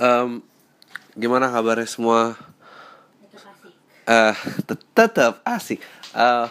Em, 0.00 0.40
gimana 1.14 1.52
kabarnya 1.52 1.86
semua? 1.88 2.34
Eh, 4.02 4.34
tet- 4.66 4.88
tetap 4.96 5.40
asik. 5.46 5.78
Eh, 6.12 6.46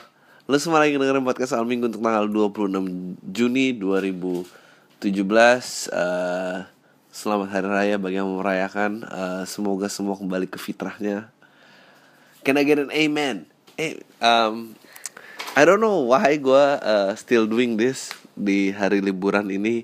lu 0.48 0.58
semua 0.58 0.80
lagi 0.82 0.96
dengerin 0.96 1.26
podcast 1.26 1.54
Al 1.54 1.68
Minggu 1.68 1.92
untuk 1.92 2.02
tanggal 2.02 2.26
26 2.30 3.18
Juni 3.28 3.76
2017. 3.76 5.90
Eh, 5.92 6.58
selamat 7.12 7.48
hari 7.52 7.68
raya 7.68 7.96
bagi 8.00 8.18
yang 8.22 8.30
merayakan. 8.32 9.04
Eh, 9.04 9.44
semoga 9.50 9.92
semua 9.92 10.16
kembali 10.16 10.48
ke 10.48 10.58
fitrahnya. 10.62 11.28
Can 12.42 12.58
I 12.58 12.64
get 12.66 12.82
an 12.82 12.90
amen? 12.90 13.46
Eh, 13.78 14.00
um, 14.24 14.74
I 15.54 15.68
don't 15.68 15.84
know 15.84 16.08
why 16.08 16.40
gue 16.40 16.66
uh, 16.80 17.12
still 17.20 17.46
doing 17.46 17.76
this 17.76 18.16
di 18.34 18.72
hari 18.72 19.04
liburan 19.04 19.52
ini. 19.52 19.84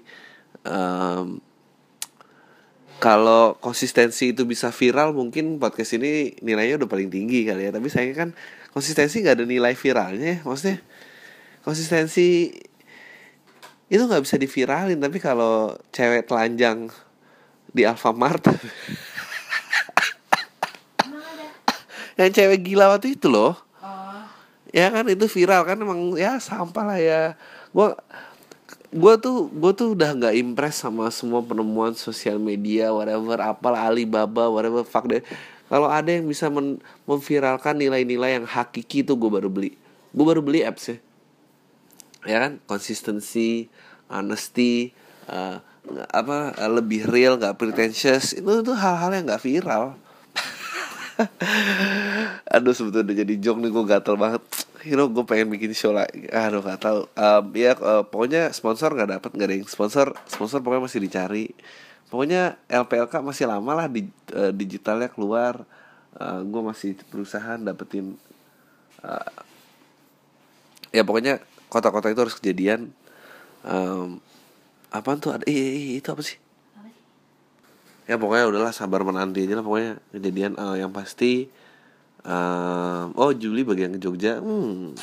Um, 0.63 1.43
kalau 2.97 3.61
konsistensi 3.61 4.33
itu 4.33 4.49
bisa 4.49 4.73
viral 4.73 5.13
mungkin 5.13 5.61
podcast 5.61 5.93
ini 6.01 6.33
nilainya 6.41 6.81
udah 6.81 6.89
paling 6.89 7.13
tinggi 7.13 7.45
kali 7.45 7.69
ya. 7.69 7.71
Tapi 7.73 7.87
saya 7.93 8.09
kan 8.17 8.33
konsistensi 8.73 9.21
nggak 9.21 9.41
ada 9.41 9.45
nilai 9.45 9.73
viralnya 9.77 10.41
maksudnya 10.45 10.81
konsistensi 11.61 12.49
itu 13.87 14.01
nggak 14.01 14.23
bisa 14.25 14.41
diviralin. 14.41 14.97
Tapi 14.97 15.17
kalau 15.21 15.77
cewek 15.93 16.25
telanjang 16.25 16.89
di 17.69 17.85
Alfamart 17.85 18.49
yang 22.17 22.33
cewek 22.33 22.65
gila 22.65 22.97
waktu 22.97 23.13
itu 23.13 23.29
loh. 23.29 23.53
Ya 24.75 24.91
kan 24.91 25.07
itu 25.07 25.29
viral 25.31 25.63
kan 25.63 25.79
emang 25.79 26.17
ya 26.17 26.41
sampah 26.41 26.83
lah 26.83 26.99
ya. 26.99 27.21
Gua 27.71 27.95
gue 28.87 29.13
tuh 29.19 29.51
gue 29.51 29.71
tuh 29.75 29.87
udah 29.93 30.15
nggak 30.15 30.35
impress 30.39 30.79
sama 30.79 31.11
semua 31.11 31.43
penemuan 31.43 31.91
sosial 31.91 32.39
media 32.39 32.95
whatever 32.95 33.35
apalah 33.43 33.87
Alibaba 33.87 34.47
whatever 34.47 34.87
fuck 34.87 35.07
deh. 35.11 35.23
Kalau 35.67 35.91
ada 35.91 36.07
yang 36.07 36.23
bisa 36.23 36.47
men 36.47 36.79
memviralkan 37.03 37.75
nilai-nilai 37.75 38.39
yang 38.39 38.47
hakiki 38.47 39.03
tuh 39.03 39.19
gue 39.19 39.27
baru 39.27 39.51
beli. 39.51 39.75
Gue 40.15 40.25
baru 40.25 40.39
beli 40.39 40.63
apps 40.63 40.95
ya. 40.95 40.97
Ya 42.23 42.37
kan? 42.47 42.63
Konsistensi 42.63 43.67
honesty 44.07 44.95
uh, 45.27 45.59
apa 46.11 46.55
uh, 46.55 46.71
lebih 46.71 47.07
real 47.07 47.39
nggak 47.39 47.59
pretentious 47.59 48.35
itu 48.35 48.63
tuh 48.63 48.75
hal-hal 48.75 49.11
yang 49.11 49.27
nggak 49.27 49.43
viral 49.43 49.95
aduh 52.55 52.73
sebetulnya 52.73 53.25
jadi 53.25 53.33
joke 53.41 53.59
nih 53.61 53.71
gue 53.73 53.83
gatel 53.85 54.15
banget. 54.17 54.43
You 54.85 54.95
know 54.95 55.09
gue 55.09 55.25
pengen 55.25 55.49
bikin 55.51 55.73
show 55.73 55.91
lagi. 55.91 56.29
Aduh 56.29 56.61
gak 56.61 56.79
tau 56.81 57.09
um, 57.09 57.45
ya 57.53 57.73
uh, 57.77 58.05
pokoknya 58.05 58.53
sponsor 58.53 58.93
nggak 58.93 59.19
dapat 59.19 59.29
nggak 59.33 59.47
ada 59.47 59.55
yang 59.57 59.67
sponsor. 59.69 60.13
Sponsor 60.29 60.61
pokoknya 60.61 60.83
masih 60.85 61.01
dicari. 61.01 61.45
Pokoknya 62.07 62.55
LPLK 62.71 63.19
masih 63.19 63.45
lama 63.51 63.71
lah 63.75 63.87
di 63.91 64.07
uh, 64.31 64.53
digitalnya 64.53 65.11
keluar. 65.11 65.65
Uh, 66.17 66.41
gue 66.45 66.61
masih 66.65 66.97
berusaha 67.13 67.61
dapetin 67.61 68.17
uh, 69.05 69.31
ya 70.89 71.05
pokoknya 71.05 71.45
kota-kota 71.69 72.09
itu 72.09 72.21
harus 72.23 72.37
kejadian. 72.37 72.89
Um, 73.67 74.23
apa 74.89 75.19
tuh? 75.19 75.35
Ada 75.35 75.45
eh, 75.51 75.99
itu 75.99 76.07
apa 76.09 76.23
sih 76.23 76.46
ya 78.07 78.15
pokoknya 78.15 78.47
udahlah 78.47 78.73
sabar 78.73 79.03
menanti 79.03 79.43
aja 79.43 79.59
lah 79.59 79.65
pokoknya 79.67 79.99
kejadian 80.15 80.55
uh, 80.55 80.79
yang 80.79 80.95
pasti 80.95 81.51
um, 82.23 83.11
oh 83.19 83.35
Juli 83.35 83.67
bagian 83.67 83.93
ke 83.95 83.99
Jogja 83.99 84.39
hmm 84.39 84.95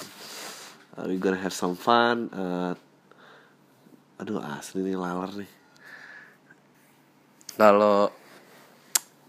uh, 0.99 1.05
we 1.07 1.21
gonna 1.21 1.39
have 1.39 1.53
some 1.53 1.77
fun 1.77 2.33
uh, 2.33 2.73
aduh 4.19 4.39
asli 4.41 4.81
nih 4.81 4.95
laler 4.95 5.43
nih. 5.43 5.51
Kalau 7.55 8.11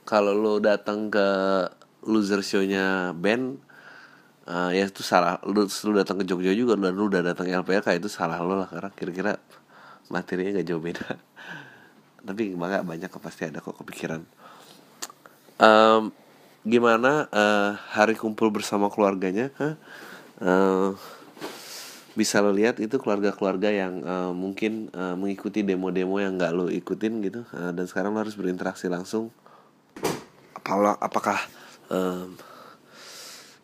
kalau 0.05 0.33
lo 0.33 0.61
datang 0.61 1.09
ke 1.09 1.27
loser 2.05 2.45
show-nya 2.45 3.13
band 3.17 3.57
uh, 4.45 4.69
ya 4.69 4.85
itu 4.85 5.01
salah 5.01 5.41
lu, 5.45 5.65
lu 5.65 5.93
datang 5.97 6.21
ke 6.21 6.25
Jogja 6.25 6.53
juga 6.53 6.77
dan 6.77 6.93
lu 6.93 7.09
udah 7.09 7.25
datang 7.25 7.49
LPK 7.49 7.97
itu 7.97 8.09
salah 8.09 8.37
lo 8.45 8.61
lah 8.61 8.69
karena 8.69 8.91
kira-kira 8.93 9.33
materinya 10.13 10.61
gak 10.61 10.67
jauh 10.69 10.81
beda 10.81 11.17
tapi 12.25 12.57
banyak 12.57 12.81
banyak 12.83 13.11
pasti 13.21 13.47
ada 13.47 13.61
kok 13.61 13.77
kepikiran 13.77 14.25
um, 15.61 16.11
gimana 16.65 17.29
uh, 17.29 17.77
hari 17.93 18.17
kumpul 18.17 18.49
bersama 18.49 18.89
keluarganya 18.89 19.53
huh? 19.61 19.77
uh, 20.41 20.89
bisa 22.17 22.39
lo 22.39 22.49
lihat 22.49 22.79
itu 22.79 22.95
keluarga-keluarga 22.97 23.69
yang 23.69 24.01
uh, 24.01 24.31
mungkin 24.33 24.89
uh, 24.95 25.13
mengikuti 25.13 25.61
demo-demo 25.61 26.17
yang 26.17 26.39
nggak 26.39 26.51
lo 26.55 26.71
ikutin 26.71 27.21
gitu 27.21 27.45
uh, 27.53 27.69
dan 27.75 27.85
sekarang 27.85 28.17
lo 28.17 28.23
harus 28.23 28.33
berinteraksi 28.33 28.89
langsung 28.89 29.29
apakah 30.57 30.97
apakah 30.97 31.39
um, 31.93 32.33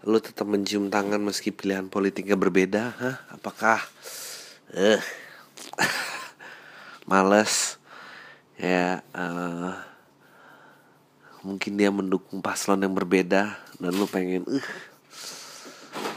lo 0.06 0.22
tetap 0.22 0.46
mencium 0.46 0.94
tangan 0.94 1.24
meski 1.24 1.50
pilihan 1.50 1.90
politiknya 1.90 2.38
berbeda 2.38 2.84
huh? 2.94 3.16
apakah 3.34 3.82
uh, 4.78 5.02
males 7.10 7.81
ya 8.62 9.02
uh, 9.18 9.74
mungkin 11.42 11.74
dia 11.74 11.90
mendukung 11.90 12.46
paslon 12.46 12.86
yang 12.86 12.94
berbeda 12.94 13.58
dan 13.82 13.92
lu 13.98 14.06
pengen 14.06 14.46
uh, 14.46 14.62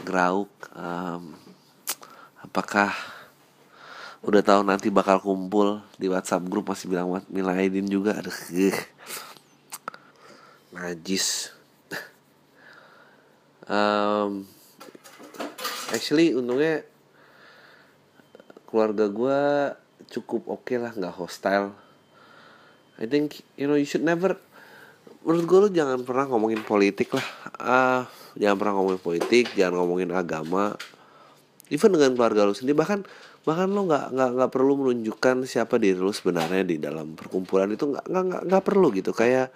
grauk 0.04 0.52
um, 0.76 1.32
apakah 2.44 2.92
udah 4.24 4.44
tahu 4.44 4.60
nanti 4.64 4.88
bakal 4.88 5.20
kumpul 5.20 5.84
di 6.00 6.08
WhatsApp 6.08 6.48
grup? 6.48 6.72
Masih 6.72 6.88
bilang 6.88 7.12
Mila 7.28 7.52
Aidin 7.60 7.84
juga. 7.84 8.16
Aduh 8.16 8.32
uh, 8.32 8.76
najis. 10.72 11.52
Um, 13.64 14.44
actually 15.92 16.36
untungnya 16.36 16.84
keluarga 18.68 19.08
gue 19.08 19.40
cukup 20.12 20.52
oke 20.52 20.68
okay 20.68 20.76
lah 20.76 20.92
nggak 20.92 21.16
hostile 21.16 21.72
I 22.98 23.10
think 23.10 23.42
you 23.58 23.66
know 23.66 23.74
you 23.74 23.88
should 23.88 24.06
never 24.06 24.38
menurut 25.24 25.44
gue 25.48 25.58
lu 25.66 25.68
jangan 25.72 26.04
pernah 26.04 26.28
ngomongin 26.30 26.62
politik 26.62 27.10
lah. 27.16 27.26
Ah 27.58 28.02
jangan 28.38 28.56
pernah 28.60 28.74
ngomongin 28.78 29.02
politik 29.02 29.50
jangan 29.58 29.82
ngomongin 29.82 30.14
agama. 30.14 30.78
Even 31.72 31.96
dengan 31.96 32.14
keluarga 32.14 32.46
lu 32.46 32.54
sendiri 32.54 32.76
bahkan 32.76 33.02
bahkan 33.42 33.68
lo 33.72 33.88
nggak 33.88 34.14
nggak 34.14 34.30
nggak 34.36 34.50
perlu 34.52 34.72
menunjukkan 34.84 35.48
siapa 35.48 35.76
diri 35.80 35.98
lu 35.98 36.12
sebenarnya 36.12 36.62
di 36.62 36.76
dalam 36.78 37.18
perkumpulan 37.18 37.72
itu 37.72 37.90
nggak 37.90 38.06
nggak 38.06 38.42
nggak 38.46 38.62
perlu 38.62 38.88
gitu. 38.94 39.10
Kayak 39.10 39.50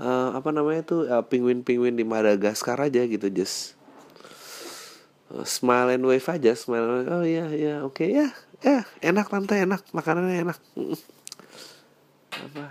uh, 0.00 0.34
apa 0.34 0.50
namanya 0.54 0.82
tuh 0.86 1.06
uh, 1.06 1.22
penguin 1.26 1.62
penguin 1.66 1.98
di 1.98 2.06
Madagaskar 2.06 2.78
aja 2.78 3.04
gitu 3.04 3.28
just 3.28 3.74
uh, 5.34 5.44
smile 5.44 5.92
and 5.92 6.06
wave 6.06 6.26
aja 6.26 6.54
smile 6.54 6.86
and 6.86 6.94
wave. 7.04 7.10
oh 7.12 7.24
iya 7.26 7.46
iya 7.52 7.74
oke 7.84 8.02
okay, 8.02 8.08
ya 8.14 8.28
ya 8.62 8.82
enak 9.02 9.30
tante 9.30 9.54
enak 9.54 9.82
makanannya 9.94 10.48
enak 10.48 10.58
apa? 12.38 12.64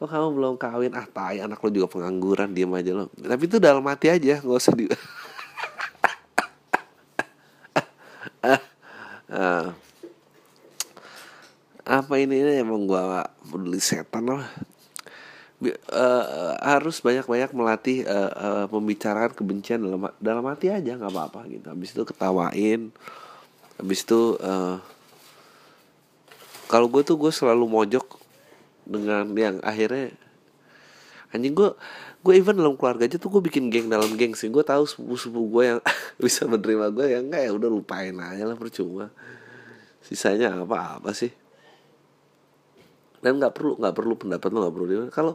Kok 0.00 0.08
kamu 0.08 0.28
belum 0.32 0.54
kawin? 0.56 0.92
Ah 0.96 1.04
tai 1.04 1.42
anak 1.42 1.60
lo 1.60 1.68
juga 1.68 1.90
pengangguran 1.90 2.54
diam 2.54 2.72
aja 2.72 2.94
lo 2.94 3.10
tapi 3.18 3.44
itu 3.50 3.58
dalam 3.60 3.84
hati 3.84 4.08
aja 4.08 4.40
nggak 4.40 4.60
usah 4.60 4.74
di 4.76 4.86
uh, 9.30 9.66
apa 11.90 12.14
ini, 12.22 12.38
ini 12.38 12.62
emang 12.62 12.86
gua 12.86 13.26
peduli 13.50 13.82
setan 13.82 14.30
lah 14.30 14.46
uh, 15.92 16.56
harus 16.64 17.04
banyak-banyak 17.04 17.50
melatih 17.52 18.08
uh, 18.08 18.32
uh, 18.32 18.66
membicarakan 18.72 19.36
kebencian 19.36 19.84
dalam 19.84 20.08
dalam 20.16 20.44
hati 20.48 20.72
aja 20.72 20.96
nggak 20.96 21.12
apa-apa 21.12 21.44
gitu. 21.52 21.66
Habis 21.68 21.92
itu 21.92 22.02
ketawain 22.08 22.88
habis 23.76 24.04
itu 24.04 24.36
uh, 24.40 24.76
kalau 26.68 26.86
gue 26.86 27.02
tuh 27.02 27.16
gue 27.16 27.32
selalu 27.32 27.64
mojok 27.66 28.20
dengan 28.90 29.30
yang 29.38 29.62
akhirnya 29.62 30.10
anjing 31.30 31.54
gue 31.54 31.70
gue 32.20 32.34
even 32.36 32.58
dalam 32.58 32.74
keluarga 32.74 33.06
aja 33.06 33.16
tuh 33.16 33.30
gue 33.38 33.42
bikin 33.46 33.70
geng 33.70 33.86
dalam 33.88 34.12
geng 34.18 34.36
sih. 34.36 34.50
Gue 34.52 34.66
tahu 34.66 34.84
sepupu 34.84 35.14
sepupu 35.16 35.42
gue 35.58 35.64
yang 35.76 35.80
bisa 36.24 36.44
menerima 36.44 36.92
gue 36.92 37.06
yang 37.06 37.24
enggak 37.30 37.42
ya 37.48 37.50
udah 37.54 37.70
lupain 37.70 38.12
aja 38.18 38.44
lah 38.44 38.58
percuma. 38.58 39.08
Sisanya 40.04 40.58
apa 40.58 41.00
apa 41.00 41.10
sih. 41.14 41.30
Dan 43.22 43.38
nggak 43.40 43.54
perlu 43.54 43.78
nggak 43.78 43.94
perlu 43.94 44.14
pendapat 44.18 44.48
lo 44.50 44.58
nggak 44.66 44.74
perlu 44.74 44.86
dia 44.88 45.00
kalau 45.12 45.34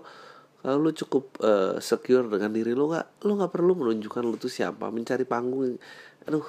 kalau 0.66 0.82
lu 0.82 0.90
cukup 0.90 1.38
uh, 1.46 1.78
secure 1.78 2.26
dengan 2.26 2.50
diri 2.50 2.74
lo 2.74 2.90
nggak 2.90 3.26
lo 3.26 3.32
nggak 3.38 3.54
perlu 3.54 3.72
menunjukkan 3.78 4.22
lu 4.26 4.36
tuh 4.38 4.52
siapa 4.52 4.92
mencari 4.92 5.26
panggung. 5.26 5.80
Aduh 6.28 6.46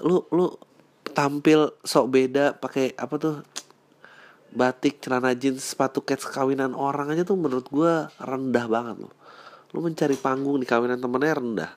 lu 0.00 0.24
lu 0.32 0.46
tampil 1.10 1.74
sok 1.82 2.06
beda 2.08 2.56
pakai 2.56 2.94
apa 2.96 3.14
tuh 3.18 3.34
batik 4.50 4.98
celana 4.98 5.30
jeans 5.38 5.62
sepatu 5.62 6.02
kets 6.02 6.26
kawinan 6.26 6.74
orang 6.74 7.14
aja 7.14 7.22
tuh 7.22 7.38
menurut 7.38 7.70
gue 7.70 8.10
rendah 8.18 8.66
banget 8.66 9.06
loh. 9.06 9.14
Lu 9.70 9.86
mencari 9.86 10.18
panggung 10.18 10.58
di 10.58 10.66
kawinan 10.66 10.98
temennya 10.98 11.34
rendah. 11.38 11.72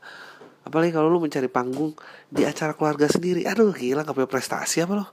Apalagi 0.65 0.95
kalau 0.95 1.11
lu 1.11 1.19
mencari 1.21 1.51
panggung 1.51 1.93
di 2.31 2.47
acara 2.47 2.73
keluarga 2.73 3.05
sendiri. 3.05 3.45
Aduh 3.45 3.75
gila 3.75 4.01
gak 4.01 4.17
punya 4.17 4.29
prestasi 4.29 4.81
apa 4.81 5.03
lo 5.03 5.05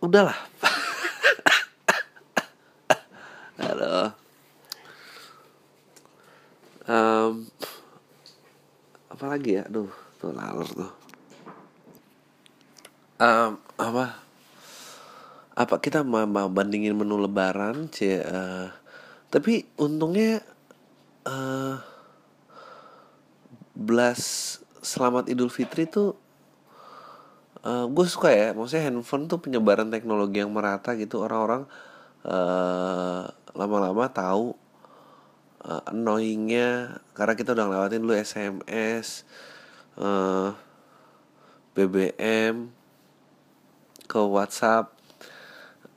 udahlah 0.00 0.38
aduh. 3.60 4.10
Um, 6.90 7.46
apa 9.12 9.24
lagi 9.28 9.60
ya? 9.60 9.68
Aduh 9.68 9.92
tuh 10.18 10.32
lalur 10.32 10.66
tuh. 10.66 10.90
Um, 13.20 13.60
apa 13.76 14.29
apa 15.60 15.76
kita 15.76 16.00
mau, 16.00 16.24
bandingin 16.48 16.96
menu 16.96 17.20
lebaran 17.20 17.92
c 17.92 18.16
uh, 18.16 18.72
tapi 19.28 19.68
untungnya 19.76 20.40
uh, 21.28 21.76
belas 23.76 24.56
selamat 24.80 25.28
idul 25.28 25.52
fitri 25.52 25.84
tuh 25.84 26.16
uh, 27.60 27.84
gue 27.92 28.06
suka 28.08 28.32
ya 28.32 28.56
maksudnya 28.56 28.88
handphone 28.88 29.28
tuh 29.28 29.36
penyebaran 29.36 29.92
teknologi 29.92 30.40
yang 30.40 30.48
merata 30.48 30.96
gitu 30.96 31.20
orang-orang 31.20 31.68
uh, 32.24 33.28
lama-lama 33.52 34.08
tahu 34.08 34.56
uh, 35.68 35.82
annoyingnya 35.92 37.00
karena 37.12 37.36
kita 37.36 37.52
udah 37.52 37.64
ngelewatin 37.68 38.00
dulu 38.00 38.16
SMS 38.16 39.28
uh, 40.00 40.56
BBM 41.76 42.72
ke 44.08 44.20
WhatsApp 44.24 44.99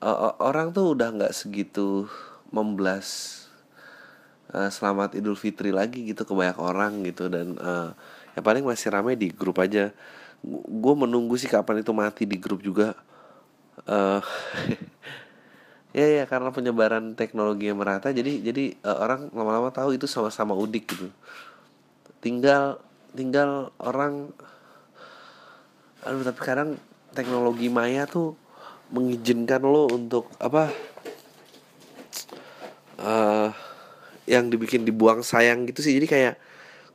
uh, 0.03 0.35
orang 0.43 0.75
tuh 0.75 0.91
udah 0.93 1.15
nggak 1.15 1.33
segitu 1.33 2.11
memblas 2.51 3.39
uh, 4.51 4.67
selamat 4.67 5.15
Idul 5.15 5.39
Fitri 5.39 5.71
lagi 5.71 6.03
gitu 6.11 6.27
ke 6.27 6.33
banyak 6.35 6.59
orang 6.59 7.07
gitu. 7.07 7.31
Dan 7.31 7.55
uh, 7.57 7.95
yang 8.35 8.43
paling 8.43 8.63
masih 8.67 8.91
ramai 8.91 9.15
di 9.15 9.31
grup 9.31 9.63
aja. 9.63 9.95
Gue 10.67 10.93
menunggu 10.99 11.39
sih 11.39 11.47
kapan 11.47 11.79
itu 11.79 11.95
mati 11.95 12.27
di 12.27 12.35
grup 12.35 12.59
juga. 12.59 12.99
Uh, 13.87 14.19
ya 15.97 16.05
ya 16.21 16.23
karena 16.27 16.49
penyebaran 16.49 17.13
teknologi 17.13 17.69
yang 17.69 17.77
merata 17.77 18.09
jadi 18.09 18.41
jadi 18.41 18.73
uh, 18.81 18.97
orang 19.01 19.29
lama-lama 19.29 19.69
tahu 19.71 19.95
itu 19.95 20.05
sama-sama 20.05 20.51
udik 20.53 20.91
gitu. 20.91 21.07
Tinggal 22.19 22.77
tinggal 23.13 23.71
orang 23.79 24.33
aduh 26.03 26.25
tapi 26.27 26.41
kadang 26.43 26.75
teknologi 27.15 27.71
maya 27.71 28.03
tuh 28.03 28.35
mengizinkan 28.93 29.65
lo 29.65 29.89
untuk 29.89 30.29
apa 30.37 30.69
uh, 33.01 33.49
yang 34.29 34.47
dibikin 34.53 34.85
dibuang 34.85 35.25
sayang 35.25 35.65
gitu 35.65 35.81
sih. 35.81 35.97
Jadi 35.97 36.07
kayak 36.07 36.35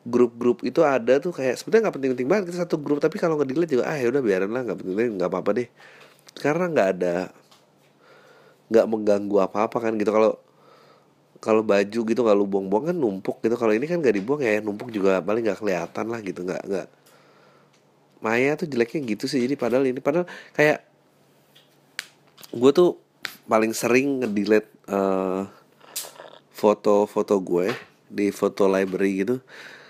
grup-grup 0.06 0.64
itu 0.64 0.80
ada 0.86 1.20
tuh 1.20 1.34
kayak 1.34 1.58
sebetulnya 1.58 1.90
nggak 1.90 1.96
penting-penting 1.98 2.28
banget 2.30 2.44
kita 2.54 2.58
satu 2.64 2.78
grup. 2.78 3.02
Tapi 3.02 3.18
kalau 3.18 3.34
nggak 3.36 3.48
dilihat 3.50 3.70
juga 3.70 3.84
ah 3.90 3.98
ya 3.98 4.08
udah 4.08 4.22
biarin 4.22 4.50
lah 4.54 4.62
nggak 4.64 4.78
penting 4.78 5.18
nggak 5.18 5.30
apa-apa 5.30 5.50
deh. 5.58 5.68
Karena 6.38 6.64
nggak 6.70 6.88
ada 6.96 7.16
nggak 8.70 8.86
mengganggu 8.86 9.36
apa-apa 9.42 9.76
kan 9.82 9.92
gitu. 9.98 10.14
Kalau 10.14 10.38
kalau 11.38 11.62
baju 11.62 12.00
gitu 12.02 12.22
kalau 12.22 12.44
buang-buang 12.46 12.94
kan 12.94 12.96
numpuk 12.96 13.42
gitu. 13.42 13.54
Kalau 13.54 13.70
ini 13.70 13.86
kan 13.86 14.02
gak 14.02 14.10
dibuang 14.10 14.42
ya 14.42 14.58
numpuk 14.58 14.90
juga 14.90 15.22
paling 15.22 15.46
nggak 15.46 15.58
kelihatan 15.62 16.06
lah 16.10 16.20
gitu. 16.22 16.42
Nggak 16.42 16.62
nggak. 16.66 16.88
Maya 18.18 18.58
tuh 18.58 18.66
jeleknya 18.66 19.00
gitu 19.06 19.30
sih. 19.30 19.38
Jadi 19.38 19.54
padahal 19.54 19.86
ini 19.86 20.02
padahal 20.02 20.26
kayak 20.56 20.87
gue 22.52 22.70
tuh 22.72 22.96
paling 23.48 23.72
sering 23.76 24.24
ngedelete 24.24 24.68
uh, 24.88 25.44
foto-foto 26.52 27.36
gue 27.40 27.72
di 28.08 28.32
foto 28.32 28.66
library 28.66 29.24
gitu. 29.24 29.36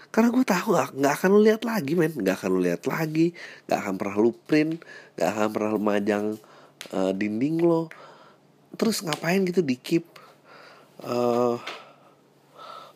Karena 0.08 0.32
gue 0.32 0.44
tahu 0.44 0.75
gak, 0.75 0.96
nggak 0.96 1.14
akan 1.20 1.28
lu 1.37 1.40
lihat 1.44 1.62
lagi 1.62 1.93
men. 1.94 2.12
Nggak 2.12 2.43
akan 2.43 2.50
lu 2.50 2.60
lihat 2.64 2.82
lagi 2.88 3.37
nggak 3.69 3.78
akan 3.78 3.94
pernah 3.94 4.16
lu 4.19 4.31
print 4.34 4.82
nggak 5.16 5.28
akan 5.31 5.49
pernah 5.55 5.70
lu 5.75 5.81
majang 5.81 6.26
uh, 6.90 7.12
dinding 7.14 7.62
lo. 7.62 7.93
Terus 8.75 9.02
ngapain 9.06 9.43
gitu 9.46 9.62
di 9.62 9.76
keep? 9.78 10.06
Uh, 10.99 11.60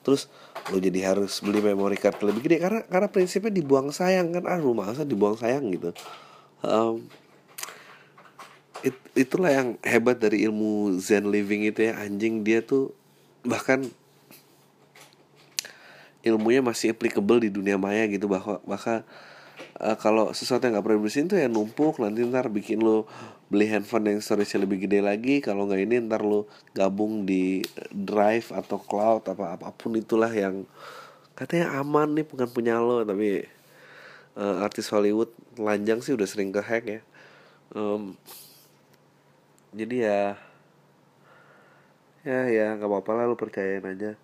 terus 0.02 0.26
lo 0.70 0.78
jadi 0.82 1.14
harus 1.14 1.38
beli 1.38 1.62
memory 1.62 1.94
card 1.94 2.18
lebih 2.22 2.42
gede 2.42 2.58
karena 2.58 2.80
karena 2.86 3.08
prinsipnya 3.10 3.54
dibuang 3.54 3.94
sayang 3.94 4.34
kan. 4.34 4.42
Ah 4.46 4.58
rumah 4.58 4.90
masa 4.90 5.06
dibuang 5.06 5.38
sayang 5.38 5.70
gitu. 5.70 5.94
Um, 6.62 7.06
itulah 9.12 9.52
yang 9.52 9.68
hebat 9.84 10.16
dari 10.16 10.44
ilmu 10.48 10.96
zen 10.96 11.28
living 11.28 11.68
itu 11.68 11.88
ya. 11.88 12.00
Anjing 12.00 12.44
dia 12.44 12.64
tuh 12.64 12.96
bahkan 13.44 13.84
ilmunya 16.22 16.62
masih 16.62 16.94
applicable 16.94 17.44
di 17.44 17.50
dunia 17.52 17.76
maya 17.76 18.08
gitu. 18.08 18.28
Bahwa 18.28 18.60
bahkan 18.64 19.04
uh, 19.80 19.96
kalau 20.00 20.32
sesuatu 20.32 20.64
yang 20.64 20.78
nggak 20.78 20.86
pernah 20.86 21.00
bersihin 21.00 21.28
tuh 21.28 21.38
ya 21.38 21.48
numpuk 21.50 22.00
nanti 22.00 22.24
ntar 22.24 22.48
bikin 22.48 22.80
lo 22.80 23.04
beli 23.52 23.68
handphone 23.68 24.16
yang 24.16 24.20
storage 24.24 24.56
lebih 24.56 24.88
gede 24.88 25.04
lagi. 25.04 25.44
Kalau 25.44 25.68
nggak 25.68 25.80
ini 25.84 25.96
ntar 26.08 26.24
lo 26.24 26.48
gabung 26.72 27.28
di 27.28 27.60
drive 27.92 28.48
atau 28.54 28.80
cloud 28.80 29.28
apa 29.28 29.60
apa 29.60 29.68
pun 29.76 29.92
itulah 29.98 30.32
yang 30.32 30.64
katanya 31.36 31.76
aman 31.76 32.16
nih 32.16 32.24
bukan 32.24 32.48
punya 32.48 32.80
lo. 32.80 33.04
Tapi 33.04 33.44
uh, 34.40 34.64
artis 34.64 34.88
Hollywood 34.88 35.28
lanjang 35.60 36.00
sih 36.00 36.16
udah 36.16 36.24
sering 36.24 36.48
ke 36.48 36.64
hack 36.64 36.84
ya. 36.88 37.00
Um, 37.72 38.16
jadi 39.72 39.96
ya 39.96 40.36
ya 42.22 42.46
ya 42.46 42.78
nggak 42.78 42.86
apa-apa 42.86 43.10
lah 43.18 43.26
lo 43.26 43.34
percayain 43.34 43.82
aja. 43.82 44.14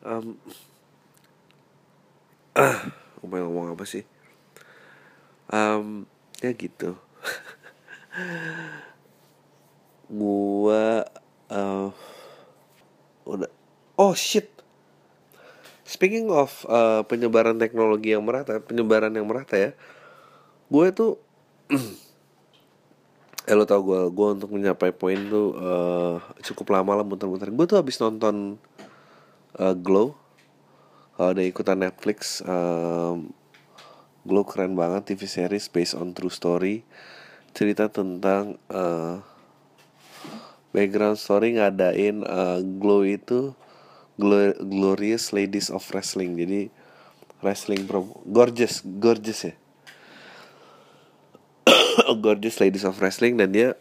Um, 0.00 0.40
uh, 2.62 2.78
ngomong 3.20 3.74
apa 3.74 3.84
sih? 3.84 4.06
Um, 5.52 6.08
ya 6.40 6.56
gitu. 6.56 6.94
Gua 10.08 11.04
uh, 11.50 11.90
udah 13.28 13.50
oh 14.00 14.16
shit. 14.16 14.48
Speaking 15.84 16.32
of 16.32 16.64
uh, 16.66 17.04
penyebaran 17.04 17.60
teknologi 17.60 18.16
yang 18.16 18.24
merata 18.24 18.56
penyebaran 18.62 19.12
yang 19.12 19.28
merata 19.28 19.60
ya 19.60 19.76
gue 20.74 20.86
tuh 20.90 21.12
eh 23.44 23.52
lo 23.52 23.68
tau 23.68 23.84
gue 23.84 24.08
gue 24.08 24.28
untuk 24.40 24.48
mencapai 24.56 24.96
poin 24.96 25.20
tuh 25.28 25.52
uh, 25.60 26.16
cukup 26.40 26.72
lama 26.72 27.00
lah 27.00 27.04
muter-muter. 27.04 27.52
Gue 27.52 27.68
tuh 27.68 27.76
habis 27.76 28.00
nonton 28.00 28.56
uh, 29.60 29.76
Glow. 29.76 30.16
Kalau 31.14 31.30
ada 31.30 31.44
ikutan 31.44 31.78
Netflix 31.78 32.40
um, 32.42 33.30
Glow 34.24 34.48
keren 34.48 34.72
banget 34.72 35.12
TV 35.12 35.28
series 35.28 35.68
based 35.68 35.92
on 35.92 36.16
true 36.16 36.32
story. 36.32 36.88
Cerita 37.52 37.92
tentang 37.92 38.56
uh, 38.72 39.20
background 40.72 41.20
story 41.20 41.60
ngadain 41.60 42.24
uh, 42.24 42.64
Glow 42.80 43.04
itu 43.04 43.52
Glorious 44.64 45.36
Ladies 45.36 45.68
of 45.68 45.84
Wrestling. 45.92 46.40
Jadi 46.40 46.72
wrestling 47.44 47.84
pro 47.84 48.08
gorgeous 48.24 48.80
gorgeous 48.80 49.52
ya 49.52 49.54
gorgeous 52.24 52.58
Ladies 52.60 52.86
of 52.86 52.98
Wrestling 52.98 53.38
dan 53.38 53.50
dia 53.54 53.78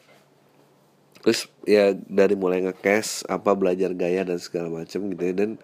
terus 1.24 1.48
ya 1.64 1.96
dari 1.96 2.36
mulai 2.36 2.60
ngekes 2.68 3.24
apa 3.32 3.56
belajar 3.56 3.96
gaya 3.96 4.28
dan 4.28 4.40
segala 4.40 4.68
macam 4.70 5.08
gitu 5.08 5.24
ya. 5.24 5.34
Dan 5.34 5.56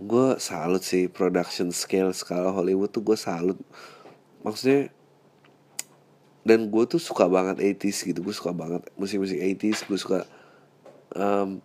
gue 0.00 0.28
salut 0.40 0.82
sih 0.82 1.06
production 1.06 1.70
scale 1.70 2.10
skala 2.16 2.50
Hollywood 2.50 2.90
tuh 2.90 3.04
gue 3.04 3.16
salut. 3.16 3.58
Maksudnya 4.42 4.90
dan 6.40 6.72
gue 6.72 6.84
tuh 6.88 6.98
suka 6.98 7.28
banget 7.28 7.60
80s 7.60 8.10
gitu 8.10 8.20
gue 8.24 8.34
suka 8.34 8.56
banget 8.56 8.82
musik-musik 8.96 9.36
80s 9.36 9.84
gue 9.84 9.98
suka 10.00 10.20
um, 11.12 11.60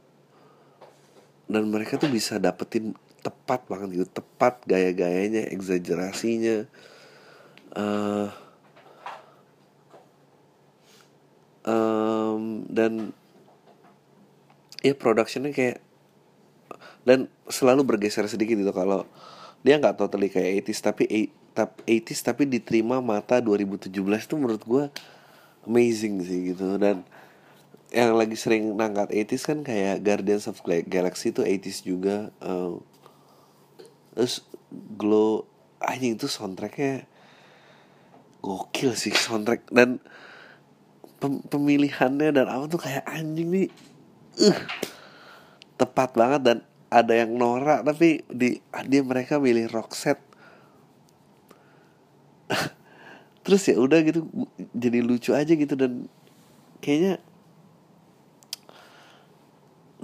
dan 1.48 1.64
mereka 1.72 1.96
tuh 1.96 2.12
bisa 2.12 2.36
dapetin 2.42 2.92
tepat 3.24 3.66
banget 3.72 4.04
gitu 4.04 4.08
tepat 4.22 4.62
gaya-gayanya 4.68 5.48
exaggerasinya 5.50 6.68
uh, 7.74 8.30
um, 11.66 12.64
dan 12.70 13.12
ya 14.86 14.94
productionnya 14.94 15.52
kayak 15.52 15.82
dan 17.06 17.30
selalu 17.50 17.86
bergeser 17.86 18.26
sedikit 18.30 18.58
gitu. 18.58 18.74
Kalau 18.74 19.06
dia 19.66 19.82
nggak 19.82 19.98
totally 19.98 20.30
kayak 20.30 20.66
80s 20.66 20.80
tapi 20.82 21.04
80s 21.58 22.22
tapi 22.22 22.46
diterima 22.46 23.02
mata 23.02 23.42
2017 23.42 23.90
tuh 24.30 24.38
menurut 24.38 24.64
gue 24.66 24.86
amazing 25.66 26.22
sih 26.22 26.54
gitu. 26.54 26.78
Dan 26.78 27.06
yang 27.94 28.18
lagi 28.18 28.38
sering 28.38 28.74
nangkat 28.74 29.14
80s 29.14 29.44
kan 29.46 29.60
kayak 29.62 30.02
Guardians 30.02 30.50
of 30.50 30.62
Galaxy 30.66 31.34
itu 31.34 31.42
80s 31.46 31.78
juga 31.86 32.34
uh, 32.42 32.78
terus 34.18 34.44
Glow 34.76 35.48
anjing 35.80 36.18
itu 36.20 36.28
soundtracknya 36.28 37.06
gokil 38.42 38.94
sih 38.98 39.14
soundtrack. 39.14 39.70
Dan 39.72 40.02
pemilihannya 41.24 42.30
dan 42.36 42.46
apa 42.48 42.66
tuh 42.68 42.82
kayak 42.82 43.06
anjing 43.08 43.50
nih. 43.52 43.70
Uh, 44.36 44.60
tepat 45.76 46.16
banget 46.16 46.42
dan 46.44 46.58
ada 46.92 47.12
yang 47.12 47.36
norak 47.36 47.84
tapi 47.84 48.24
di 48.32 48.60
dia 48.88 49.02
mereka 49.04 49.40
milih 49.40 49.68
set. 49.92 50.20
Terus 53.44 53.62
ya 53.68 53.76
udah 53.78 54.00
gitu 54.06 54.28
jadi 54.74 55.00
lucu 55.04 55.32
aja 55.36 55.52
gitu 55.52 55.76
dan 55.76 56.08
kayaknya 56.80 57.20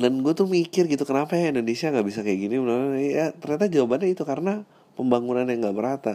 dan 0.02 0.24
gue 0.26 0.34
tuh 0.34 0.50
mikir 0.50 0.90
gitu 0.90 1.06
kenapa 1.06 1.38
ya 1.38 1.54
Indonesia 1.54 1.94
nggak 1.94 2.08
bisa 2.08 2.20
kayak 2.26 2.40
gini? 2.48 2.56
Ya 3.12 3.30
ternyata 3.38 3.70
jawabannya 3.70 4.10
itu 4.16 4.24
karena 4.26 4.66
pembangunan 4.98 5.46
yang 5.46 5.62
nggak 5.62 5.78
merata. 5.78 6.14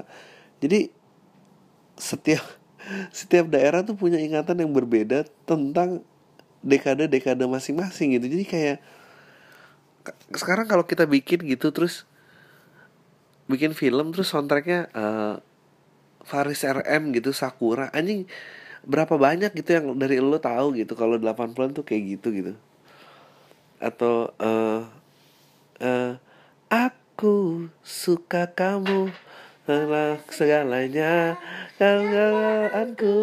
Jadi 0.59 0.91
setiap 1.97 2.45
setiap 3.11 3.51
daerah 3.51 3.83
tuh 3.83 3.99
punya 3.99 4.19
ingatan 4.23 4.63
yang 4.63 4.71
berbeda 4.71 5.27
tentang 5.49 6.07
dekade-dekade 6.63 7.47
masing-masing 7.47 8.19
gitu. 8.19 8.27
Jadi 8.27 8.45
kayak 8.47 8.79
sekarang 10.35 10.71
kalau 10.71 10.87
kita 10.87 11.07
bikin 11.07 11.43
gitu 11.47 11.75
terus 11.75 12.07
bikin 13.51 13.75
film 13.75 14.15
terus 14.15 14.31
soundtracknya 14.31 14.91
uh, 14.95 15.35
Faris 16.27 16.67
RM 16.67 17.15
gitu 17.15 17.31
Sakura. 17.31 17.91
Anjing 17.95 18.27
berapa 18.87 19.19
banyak 19.19 19.51
gitu 19.55 19.71
yang 19.79 19.87
dari 19.99 20.23
lo 20.23 20.39
tahu 20.39 20.79
gitu 20.79 20.95
kalau 20.95 21.19
80-an 21.19 21.75
tuh 21.75 21.87
kayak 21.87 22.19
gitu 22.19 22.29
gitu. 22.35 22.53
Atau 23.79 24.35
uh, 24.39 24.87
uh, 25.83 26.13
aku 26.71 27.67
suka 27.87 28.51
kamu 28.51 29.11
tentang 29.67 30.23
segalanya 30.31 31.35
kegagalanku 31.75 33.19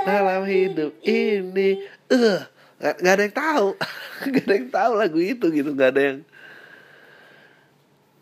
dalam 0.00 0.48
hidup 0.48 0.96
ini 1.04 1.84
uh, 2.08 2.40
gak, 2.80 2.96
gak 3.04 3.14
ada 3.20 3.22
yang 3.28 3.36
tahu. 3.36 3.68
Gak 4.32 4.44
ada 4.46 4.54
yang 4.54 4.70
tahu 4.70 4.92
lagu 4.94 5.18
itu 5.18 5.46
gitu 5.50 5.74
gak 5.74 5.98
ada 5.98 6.00
yang. 6.00 6.18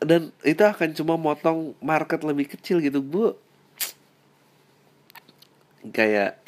Dan 0.00 0.32
itu 0.40 0.64
akan 0.64 0.96
cuma 0.96 1.20
motong 1.20 1.76
market 1.76 2.24
lebih 2.24 2.48
kecil 2.48 2.80
gitu 2.80 3.04
bu. 3.04 3.36
Kayak 5.92 6.40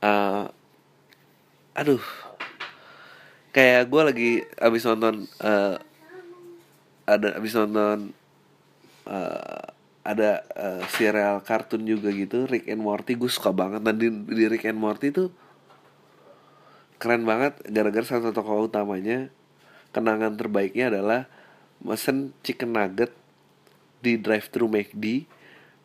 uh, 0.00 0.48
aduh. 1.76 2.00
Kayak 3.52 3.92
gue 3.92 4.02
lagi 4.02 4.30
abis 4.56 4.88
nonton 4.88 5.28
uh, 5.44 5.76
ada 7.04 7.36
abis 7.36 7.52
nonton 7.52 8.15
uh, 9.06 9.74
ada 10.06 10.46
uh, 10.54 10.82
serial 10.94 11.42
kartun 11.42 11.82
juga 11.82 12.14
gitu 12.14 12.46
Rick 12.46 12.70
and 12.70 12.78
Morty 12.78 13.18
gue 13.18 13.30
suka 13.30 13.50
banget. 13.50 13.82
Dan 13.82 13.98
di, 13.98 14.08
di 14.10 14.44
Rick 14.46 14.70
and 14.70 14.78
Morty 14.78 15.10
tuh 15.10 15.34
keren 17.02 17.26
banget 17.26 17.58
gara-gara 17.68 18.06
salah 18.06 18.30
satu 18.30 18.40
tokoh 18.40 18.72
utamanya 18.72 19.28
kenangan 19.92 20.32
terbaiknya 20.32 20.88
adalah 20.96 21.28
mesen 21.84 22.32
chicken 22.40 22.72
nugget 22.72 23.12
di 24.00 24.16
drive 24.16 24.48
thru 24.48 24.64
McD 24.70 25.28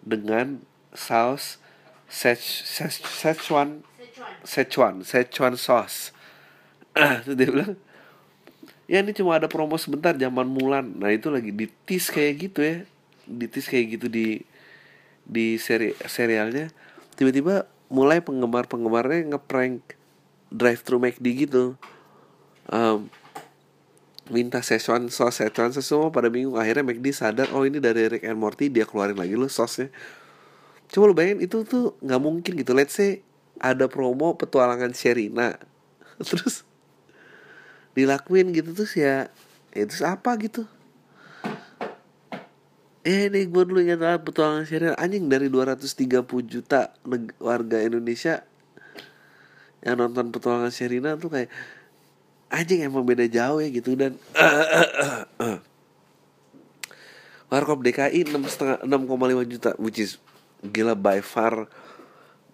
dengan 0.06 0.64
saus 0.96 1.60
Sech, 2.12 2.44
Sech, 2.44 2.92
Szechuan. 3.08 3.88
Szechuan. 4.44 5.00
Szechuan 5.08 5.56
sauce. 5.56 6.12
Terus 7.24 7.40
dia 7.40 7.48
bilang 7.48 7.80
ya 8.92 9.00
ini 9.00 9.16
cuma 9.16 9.40
ada 9.40 9.48
promo 9.48 9.80
sebentar 9.80 10.12
zaman 10.20 10.44
Mulan. 10.44 10.92
Nah 11.00 11.08
itu 11.16 11.32
lagi 11.32 11.56
ditis 11.56 12.12
kayak 12.12 12.34
gitu 12.36 12.60
ya 12.60 12.84
ditis 13.30 13.70
kayak 13.70 14.00
gitu 14.00 14.08
di 14.08 14.28
di 15.26 15.56
seri 15.62 15.94
serialnya 16.10 16.74
tiba-tiba 17.16 17.70
mulai 17.92 18.24
penggemar 18.24 18.66
penggemarnya 18.66 19.36
ngeprank 19.36 20.00
drive 20.52 20.82
thru 20.84 20.98
McD 21.00 21.48
gitu. 21.48 21.76
Um, 22.72 23.12
minta 24.32 24.64
sauce 24.64 25.12
Szechuan 25.12 25.76
sauce 25.76 25.88
semua 25.88 26.12
pada 26.12 26.32
bingung. 26.32 26.56
Akhirnya 26.56 26.88
McD 26.88 27.12
sadar 27.12 27.48
oh 27.52 27.68
ini 27.68 27.84
dari 27.84 28.08
Rick 28.08 28.24
and 28.28 28.40
Morty 28.40 28.72
dia 28.72 28.88
keluarin 28.88 29.20
lagi 29.20 29.36
loh 29.36 29.52
sauce 29.52 29.92
coba 30.92 31.08
lu 31.08 31.16
bayangin 31.16 31.40
itu 31.48 31.64
tuh 31.64 31.96
nggak 32.00 32.22
mungkin 32.22 32.52
gitu. 32.60 32.72
Let's 32.76 32.96
say 32.96 33.24
ada 33.60 33.88
promo 33.88 34.36
petualangan 34.36 34.92
Sherina. 34.92 35.56
Terus 36.28 36.68
dilakuin 37.92 38.56
gitu 38.56 38.72
terus 38.72 38.96
ya 38.96 39.28
itu 39.76 40.00
ya 40.00 40.16
apa 40.16 40.32
gitu 40.40 40.64
eh 43.02 43.34
ini 43.34 43.50
gue 43.50 43.64
dulu 43.66 43.82
ingat 43.82 43.98
banget 43.98 44.22
petualangan 44.30 44.66
Sherina 44.70 44.94
anjing 44.94 45.26
dari 45.26 45.50
230 45.50 46.22
juta 46.46 46.94
warga 47.42 47.82
Indonesia 47.82 48.46
yang 49.82 49.98
nonton 49.98 50.30
petualangan 50.30 50.70
Sherina 50.70 51.18
tuh 51.18 51.34
kayak 51.34 51.50
anjing 52.54 52.86
emang 52.86 53.02
beda 53.02 53.26
jauh 53.26 53.58
ya 53.58 53.74
gitu. 53.74 53.98
Dan 53.98 54.22
Warkop 57.52 57.84
DKI 57.84 58.32
enam 58.32 58.48
setengah 58.48 58.80
enam 58.86 59.10
koma 59.10 59.28
lima 59.28 59.44
juta 59.44 59.76
which 59.76 60.00
is 60.00 60.22
gila 60.64 60.96
by 60.96 61.20
far 61.20 61.68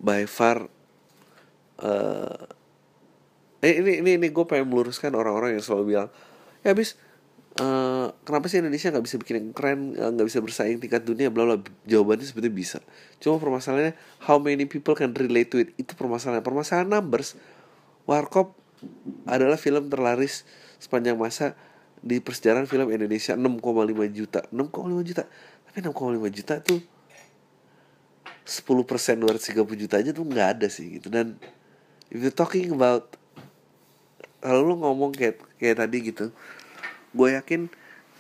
by 0.01 0.25
far 0.25 0.71
uh, 1.83 2.49
eh 3.61 3.77
ini 3.77 4.01
ini 4.01 4.17
ini 4.17 4.27
gue 4.33 4.45
pengen 4.49 4.71
meluruskan 4.73 5.13
orang-orang 5.13 5.53
yang 5.53 5.61
selalu 5.61 5.83
bilang 5.93 6.09
ya 6.65 6.73
habis 6.73 6.97
uh, 7.57 8.13
kenapa 8.23 8.45
sih 8.49 8.61
Indonesia 8.61 8.93
nggak 8.93 9.05
bisa 9.05 9.15
bikin 9.21 9.35
yang 9.41 9.49
keren 9.53 9.79
nggak 9.93 10.25
uh, 10.25 10.29
bisa 10.29 10.39
bersaing 10.41 10.77
tingkat 10.77 11.03
dunia 11.03 11.33
bla 11.33 11.45
bla 11.45 11.57
jawabannya 11.89 12.25
sebetulnya 12.25 12.53
bisa. 12.53 12.77
Cuma 13.17 13.41
permasalahannya 13.41 13.97
how 14.25 14.37
many 14.37 14.69
people 14.69 14.93
can 14.93 15.13
relate 15.13 15.49
to 15.49 15.61
it? 15.61 15.73
Itu 15.75 15.97
permasalahan. 15.97 16.45
Permasalahan 16.45 16.89
numbers. 16.89 17.37
Warkop 18.07 18.55
adalah 19.27 19.57
film 19.57 19.89
terlaris 19.89 20.45
sepanjang 20.77 21.17
masa 21.17 21.57
di 21.99 22.21
persejarah 22.21 22.63
film 22.69 22.87
Indonesia. 22.93 23.33
6,5 23.33 23.57
juta. 24.13 24.39
6,5 24.53 25.07
juta? 25.07 25.23
Tapi 25.67 25.77
6,5 25.81 26.37
juta 26.37 26.55
tuh 26.61 26.79
10% 28.47 29.19
230 29.19 29.81
juta 29.83 29.95
aja 29.99 30.11
tuh 30.15 30.23
nggak 30.23 30.47
ada 30.57 30.67
sih 30.71 31.01
gitu. 31.01 31.11
Dan 31.11 31.35
if 32.07 32.21
you 32.21 32.31
talking 32.31 32.71
about 32.71 33.17
kalau 34.39 34.63
lu 34.63 34.79
ngomong 34.79 35.11
kayak 35.11 35.41
kayak 35.59 35.81
tadi 35.81 35.97
gitu 36.13 36.31
gue 37.17 37.29
yakin 37.33 37.61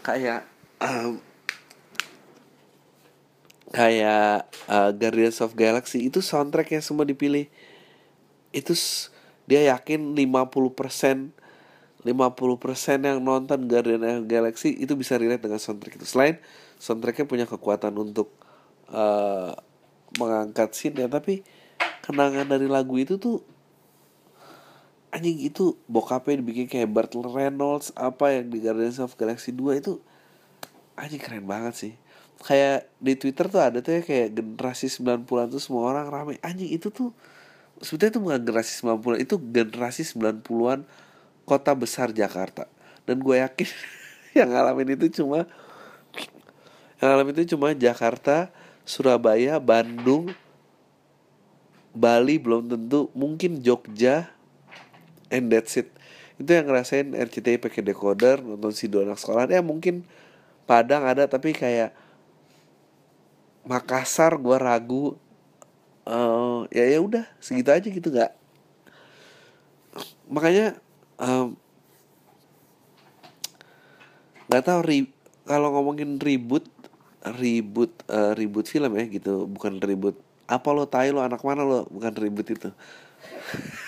kayak 0.01 0.49
um, 0.81 1.21
kayak 3.69 4.49
uh, 4.65 4.89
Guardians 4.95 5.37
of 5.45 5.53
Galaxy 5.53 6.09
itu 6.09 6.25
soundtrack 6.25 6.73
yang 6.73 6.81
semua 6.81 7.05
dipilih. 7.05 7.45
Itu 8.49 8.73
dia 9.45 9.69
yakin 9.77 10.17
50% 10.17 11.37
50% 12.07 13.03
yang 13.03 13.19
nonton 13.19 13.67
Guardians 13.67 14.23
of 14.23 14.25
Galaxy 14.25 14.73
itu 14.73 14.95
bisa 14.95 15.19
relate 15.19 15.43
dengan 15.43 15.59
soundtrack 15.59 15.99
itu. 15.99 16.07
Selain 16.07 16.39
soundtracknya 16.81 17.29
punya 17.29 17.45
kekuatan 17.45 17.93
untuk 17.99 18.31
uh, 18.89 19.51
mengangkat 20.15 20.71
scene 20.71 21.03
ya 21.03 21.11
tapi 21.11 21.43
kenangan 22.05 22.47
dari 22.47 22.71
lagu 22.71 22.95
itu 22.95 23.19
tuh 23.19 23.43
anjing 25.11 25.39
itu 25.39 25.79
bokapnya 25.87 26.43
dibikin 26.43 26.67
kayak 26.67 26.89
Burt 26.91 27.11
Reynolds 27.15 27.95
apa 27.95 28.35
yang 28.35 28.51
di 28.51 28.59
Guardians 28.59 28.99
of 28.99 29.15
Galaxy 29.15 29.55
2 29.55 29.79
itu 29.79 30.03
anjing 30.99 31.21
keren 31.21 31.45
banget 31.47 31.73
sih. 31.75 31.93
Kayak 32.37 32.91
di 33.01 33.13
Twitter 33.17 33.45
tuh 33.49 33.61
ada 33.63 33.79
tuh 33.81 33.97
ya 33.97 34.01
kayak 34.03 34.35
generasi 34.35 34.91
90-an 34.91 35.47
tuh 35.49 35.61
semua 35.63 35.89
orang 35.89 36.07
rame. 36.11 36.33
Anjing 36.43 36.69
itu 36.69 36.91
tuh 36.93 37.15
sebetulnya 37.81 38.11
itu 38.13 38.21
bukan 38.21 38.39
generasi 38.43 38.71
90-an 38.83 39.19
itu 39.21 39.35
generasi 39.39 40.01
90-an 40.05 40.79
kota 41.47 41.71
besar 41.73 42.11
Jakarta. 42.13 42.67
Dan 43.07 43.23
gue 43.23 43.39
yakin 43.39 43.67
yang 44.37 44.51
ngalamin 44.51 44.99
itu 44.99 45.23
cuma 45.23 45.47
yang 46.99 47.13
ngalamin 47.13 47.33
itu 47.41 47.55
cuma 47.55 47.71
Jakarta 47.73 48.51
Surabaya, 48.87 49.59
Bandung, 49.59 50.31
Bali 51.91 52.39
belum 52.39 52.71
tentu, 52.71 53.11
mungkin 53.11 53.59
Jogja, 53.59 54.31
and 55.33 55.51
that's 55.51 55.75
it. 55.79 55.91
Itu 56.37 56.53
yang 56.53 56.69
ngerasain 56.69 57.17
RCTI 57.17 57.57
pakai 57.57 57.81
decoder, 57.81 58.39
nonton 58.45 58.71
si 58.71 58.87
anak 58.91 59.17
sekolah. 59.17 59.49
Ya 59.49 59.65
mungkin 59.65 60.05
Padang 60.67 61.07
ada 61.07 61.23
tapi 61.31 61.55
kayak 61.55 61.95
Makassar 63.63 64.35
gue 64.35 64.57
ragu. 64.59 65.15
Uh, 66.07 66.63
ya 66.71 66.87
ya 66.87 67.03
udah 67.03 67.27
segitu 67.39 67.67
aja 67.71 67.87
gitu 67.87 68.07
nggak. 68.11 68.31
Makanya 70.31 70.79
nggak 74.47 74.63
um, 74.63 74.67
tahu 74.67 74.79
ri 74.87 75.11
kalau 75.43 75.71
ngomongin 75.75 76.19
ribut 76.19 76.67
ribut 77.27 77.91
uh, 78.07 78.31
ribut 78.35 78.67
film 78.71 78.95
ya 78.95 79.03
gitu 79.07 79.51
bukan 79.51 79.83
ribut 79.83 80.15
apa 80.47 80.67
lo 80.71 80.87
tai 80.87 81.11
lo 81.11 81.19
anak 81.19 81.43
mana 81.43 81.67
lo 81.67 81.83
bukan 81.91 82.13
ribut 82.15 82.47
itu 82.55 82.69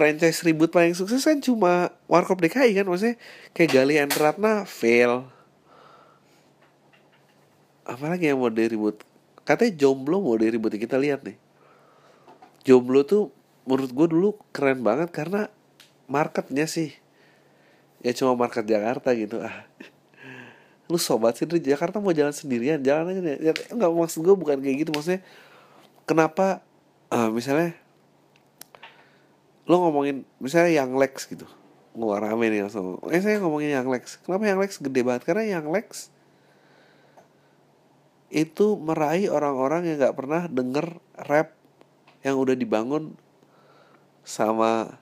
franchise 0.00 0.40
ribut 0.48 0.72
paling 0.72 0.96
sukses 0.96 1.20
kan 1.20 1.44
cuma 1.44 1.92
Warkop 2.08 2.40
DKI 2.40 2.72
kan 2.72 2.88
maksudnya 2.88 3.20
kayak 3.52 3.68
Galian 3.68 4.08
Ratna 4.08 4.64
fail. 4.64 5.28
Apalagi 7.84 8.32
yang 8.32 8.40
mau 8.40 8.48
diribut? 8.48 9.04
Katanya 9.44 9.76
jomblo 9.76 10.24
mau 10.24 10.40
diribut 10.40 10.72
kita 10.72 10.96
lihat 10.96 11.20
nih. 11.20 11.36
Jomblo 12.64 13.04
tuh 13.04 13.28
menurut 13.68 13.92
gue 13.92 14.06
dulu 14.08 14.28
keren 14.56 14.80
banget 14.80 15.12
karena 15.12 15.52
marketnya 16.08 16.64
sih. 16.64 16.96
Ya 18.00 18.16
cuma 18.16 18.32
market 18.32 18.64
Jakarta 18.64 19.12
gitu 19.12 19.44
ah. 19.44 19.68
Lu 20.88 20.96
sobat 20.96 21.36
sih 21.36 21.44
dari 21.44 21.60
Jakarta 21.60 22.00
mau 22.00 22.16
jalan 22.16 22.32
sendirian 22.32 22.80
jalan 22.80 23.12
aja 23.12 23.36
ya, 23.36 23.52
nggak 23.52 23.90
maksud 23.92 24.24
gue 24.24 24.32
bukan 24.32 24.64
kayak 24.64 24.88
gitu. 24.88 24.96
Maksudnya 24.96 25.20
kenapa 26.08 26.64
uh, 27.12 27.28
misalnya 27.28 27.76
lo 29.70 29.86
ngomongin 29.86 30.26
misalnya 30.42 30.82
yang 30.82 30.98
Lex 30.98 31.30
gitu 31.30 31.46
gua 31.94 32.18
rame 32.18 32.50
nih 32.50 32.66
langsung 32.66 32.98
eh 33.06 33.22
saya 33.22 33.38
ngomongin 33.38 33.70
yang 33.70 33.86
Lex 33.86 34.18
kenapa 34.26 34.50
yang 34.50 34.58
Lex 34.58 34.82
gede 34.82 35.06
banget 35.06 35.22
karena 35.22 35.46
yang 35.46 35.70
Lex 35.70 36.10
itu 38.34 38.74
meraih 38.78 39.30
orang-orang 39.30 39.86
yang 39.86 40.02
nggak 40.02 40.18
pernah 40.18 40.50
denger 40.50 40.98
rap 41.30 41.54
yang 42.26 42.34
udah 42.34 42.58
dibangun 42.58 43.14
sama 44.26 44.98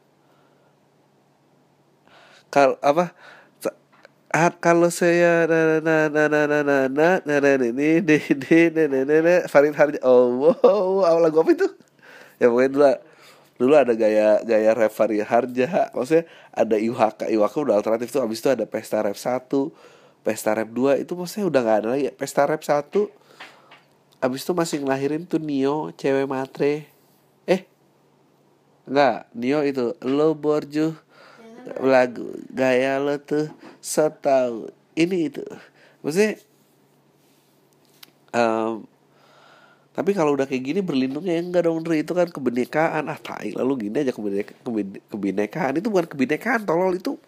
kal 2.52 2.76
apa 2.84 3.12
kalau 4.60 4.92
saya 4.92 5.48
na 5.48 5.80
na 5.80 5.96
na 6.08 6.24
na 6.28 6.40
na 6.44 6.58
na 6.60 6.78
na 6.88 7.08
na 7.24 7.36
na 7.40 7.66
ini 7.68 8.04
de 8.04 8.20
de 8.20 8.60
na 8.72 8.84
na 8.88 9.00
na 9.04 9.16
na 9.24 9.34
Farid 9.48 9.76
Harja 9.76 10.00
oh 10.04 10.52
wow 11.00 11.16
lagu 11.20 11.40
apa 11.40 11.56
itu 11.56 11.68
ya 12.36 12.52
pokoknya 12.52 12.70
dulu 12.72 13.07
dulu 13.58 13.74
ada 13.74 13.92
gaya 13.98 14.38
gaya 14.46 14.70
rap 14.72 14.94
Farid 14.94 15.26
Harja 15.26 15.90
maksudnya 15.92 16.24
ada 16.54 16.78
Iwaka. 16.78 17.26
Iwaka 17.26 17.56
udah 17.58 17.74
alternatif 17.76 18.14
tuh 18.14 18.22
abis 18.22 18.38
itu 18.38 18.48
ada 18.48 18.64
pesta 18.64 19.02
rap 19.02 19.18
satu 19.18 19.74
pesta 20.22 20.54
rap 20.54 20.70
dua 20.70 20.94
itu 20.96 21.18
maksudnya 21.18 21.50
udah 21.50 21.60
nggak 21.66 21.78
ada 21.82 21.88
lagi. 21.98 22.04
Pesta 22.14 22.46
rap 22.46 22.62
satu 22.62 23.10
abis 24.22 24.46
itu 24.46 24.52
masih 24.54 24.78
ngelahirin 24.82 25.26
tuh 25.26 25.42
Nio 25.42 25.90
cewek 25.98 26.30
matre. 26.30 26.86
Eh 27.44 27.66
enggak 28.86 29.26
Nio 29.34 29.60
itu 29.66 29.98
lo 30.06 30.32
borju 30.38 30.94
lagu 31.82 32.32
gaya 32.48 32.96
lo 32.96 33.18
tuh 33.20 33.52
so 33.82 34.08
tau 34.08 34.72
ini 34.96 35.28
itu 35.28 35.44
maksudnya 36.00 36.40
um, 38.32 38.88
tapi 39.98 40.14
kalau 40.14 40.38
udah 40.38 40.46
kayak 40.46 40.62
gini 40.62 40.78
berlindungnya 40.78 41.34
ya 41.34 41.42
enggak 41.42 41.66
dong 41.66 41.82
Dri 41.82 42.06
itu 42.06 42.14
kan 42.14 42.30
kebinekaan. 42.30 43.10
Ah 43.10 43.18
tai 43.18 43.50
lalu 43.50 43.90
gini 43.90 43.98
aja 43.98 44.14
kebineka, 44.14 44.54
kebinekaan. 45.10 45.74
Itu 45.74 45.90
bukan 45.90 46.06
kebinekaan 46.06 46.62
tolol. 46.62 46.94
Itu 46.94 47.18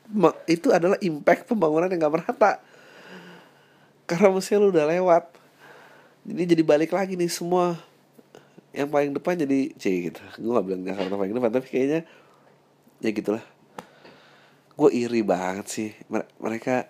itu 0.46 0.70
adalah 0.70 0.94
impact 1.02 1.50
pembangunan 1.50 1.90
yang 1.90 2.06
gak 2.06 2.14
merata. 2.14 2.62
Karena 4.06 4.30
mesti 4.30 4.54
lu 4.54 4.70
udah 4.70 4.86
lewat. 4.86 5.34
Jadi 6.30 6.42
jadi 6.54 6.62
balik 6.62 6.94
lagi 6.94 7.18
nih 7.18 7.26
semua 7.26 7.74
yang 8.70 8.86
paling 8.86 9.18
depan 9.18 9.34
jadi 9.34 9.74
c 9.74 10.06
gitu. 10.06 10.22
Gue 10.38 10.54
gak 10.54 10.66
bilang 10.70 10.86
Jakarta 10.86 11.18
paling 11.18 11.34
depan 11.34 11.50
tapi 11.50 11.66
kayaknya 11.66 12.06
ya 13.02 13.10
gitulah. 13.10 13.42
Gue 14.78 14.94
iri 14.94 15.26
banget 15.26 15.66
sih. 15.66 15.90
Mereka 16.38 16.86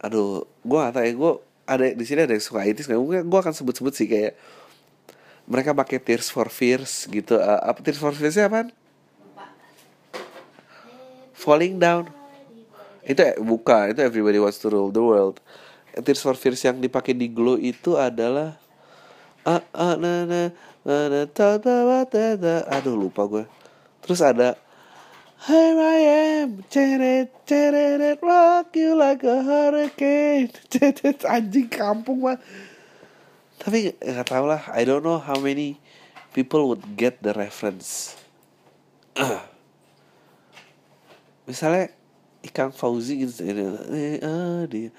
aduh 0.00 0.48
gue 0.64 0.78
gak 0.80 0.96
tau 0.96 1.04
ya 1.04 1.12
gue 1.12 1.32
ada 1.68 1.84
di 1.92 2.04
sini 2.08 2.24
ada 2.24 2.32
yang 2.32 2.40
suka 2.40 2.64
itis 2.64 2.88
nggak? 2.88 2.96
Mungkin 2.96 3.28
gue 3.28 3.38
akan 3.44 3.52
sebut-sebut 3.52 3.92
sih 3.92 4.08
kayak 4.08 4.40
mereka 5.50 5.74
pakai 5.74 5.98
Tears 5.98 6.30
for 6.30 6.46
Fears 6.46 7.10
gitu. 7.10 7.34
Uh, 7.34 7.58
apa 7.58 7.82
Tears 7.82 7.98
for 7.98 8.14
Fears 8.14 8.38
apa 8.38 8.70
Falling 11.34 11.82
Down. 11.82 12.06
Itu 13.02 13.18
eh, 13.18 13.34
buka. 13.42 13.90
Itu 13.90 13.98
Everybody 13.98 14.38
Wants 14.38 14.62
to 14.62 14.70
Rule 14.70 14.94
the 14.94 15.02
World. 15.02 15.42
Tears 16.06 16.22
for 16.22 16.38
Fears 16.38 16.62
yang 16.62 16.78
dipakai 16.78 17.18
di 17.18 17.26
Glow 17.26 17.58
itu 17.58 17.98
adalah 17.98 18.54
ah 19.42 19.64
ah 19.74 19.98
na 19.98 20.28
na 20.28 20.54
na 20.86 20.96
na 21.10 21.20
ta 21.26 21.58
ta 21.58 22.06
ta 22.06 22.24
ta. 22.38 22.54
Aduh 22.70 22.94
lupa 22.94 23.26
gue 23.26 23.44
terus 24.06 24.22
ada 24.22 24.54
Here 25.40 25.80
I 25.80 26.00
am, 26.44 26.60
ceret, 26.68 27.32
ceret, 27.48 28.20
rock 28.20 28.76
you 28.76 28.92
like 28.92 29.24
a 29.24 29.40
hurricane. 29.40 30.52
Ceret, 30.68 31.24
anjing 31.32 31.72
kampung 31.72 32.28
mah. 32.28 32.36
Tapi 33.70 33.94
nggak 34.02 34.26
tau 34.26 34.50
lah, 34.50 34.66
I 34.74 34.82
don't 34.82 34.98
know 34.98 35.22
how 35.22 35.38
many 35.38 35.78
people 36.34 36.66
would 36.66 36.82
get 36.98 37.22
the 37.22 37.30
reference. 37.30 38.18
Misalnya 41.46 41.94
Ikang 42.42 42.74
Fauzi 42.74 43.22
gitu, 43.22 43.46
eh, 43.46 44.18
ah, 44.26 44.66
dia. 44.66 44.90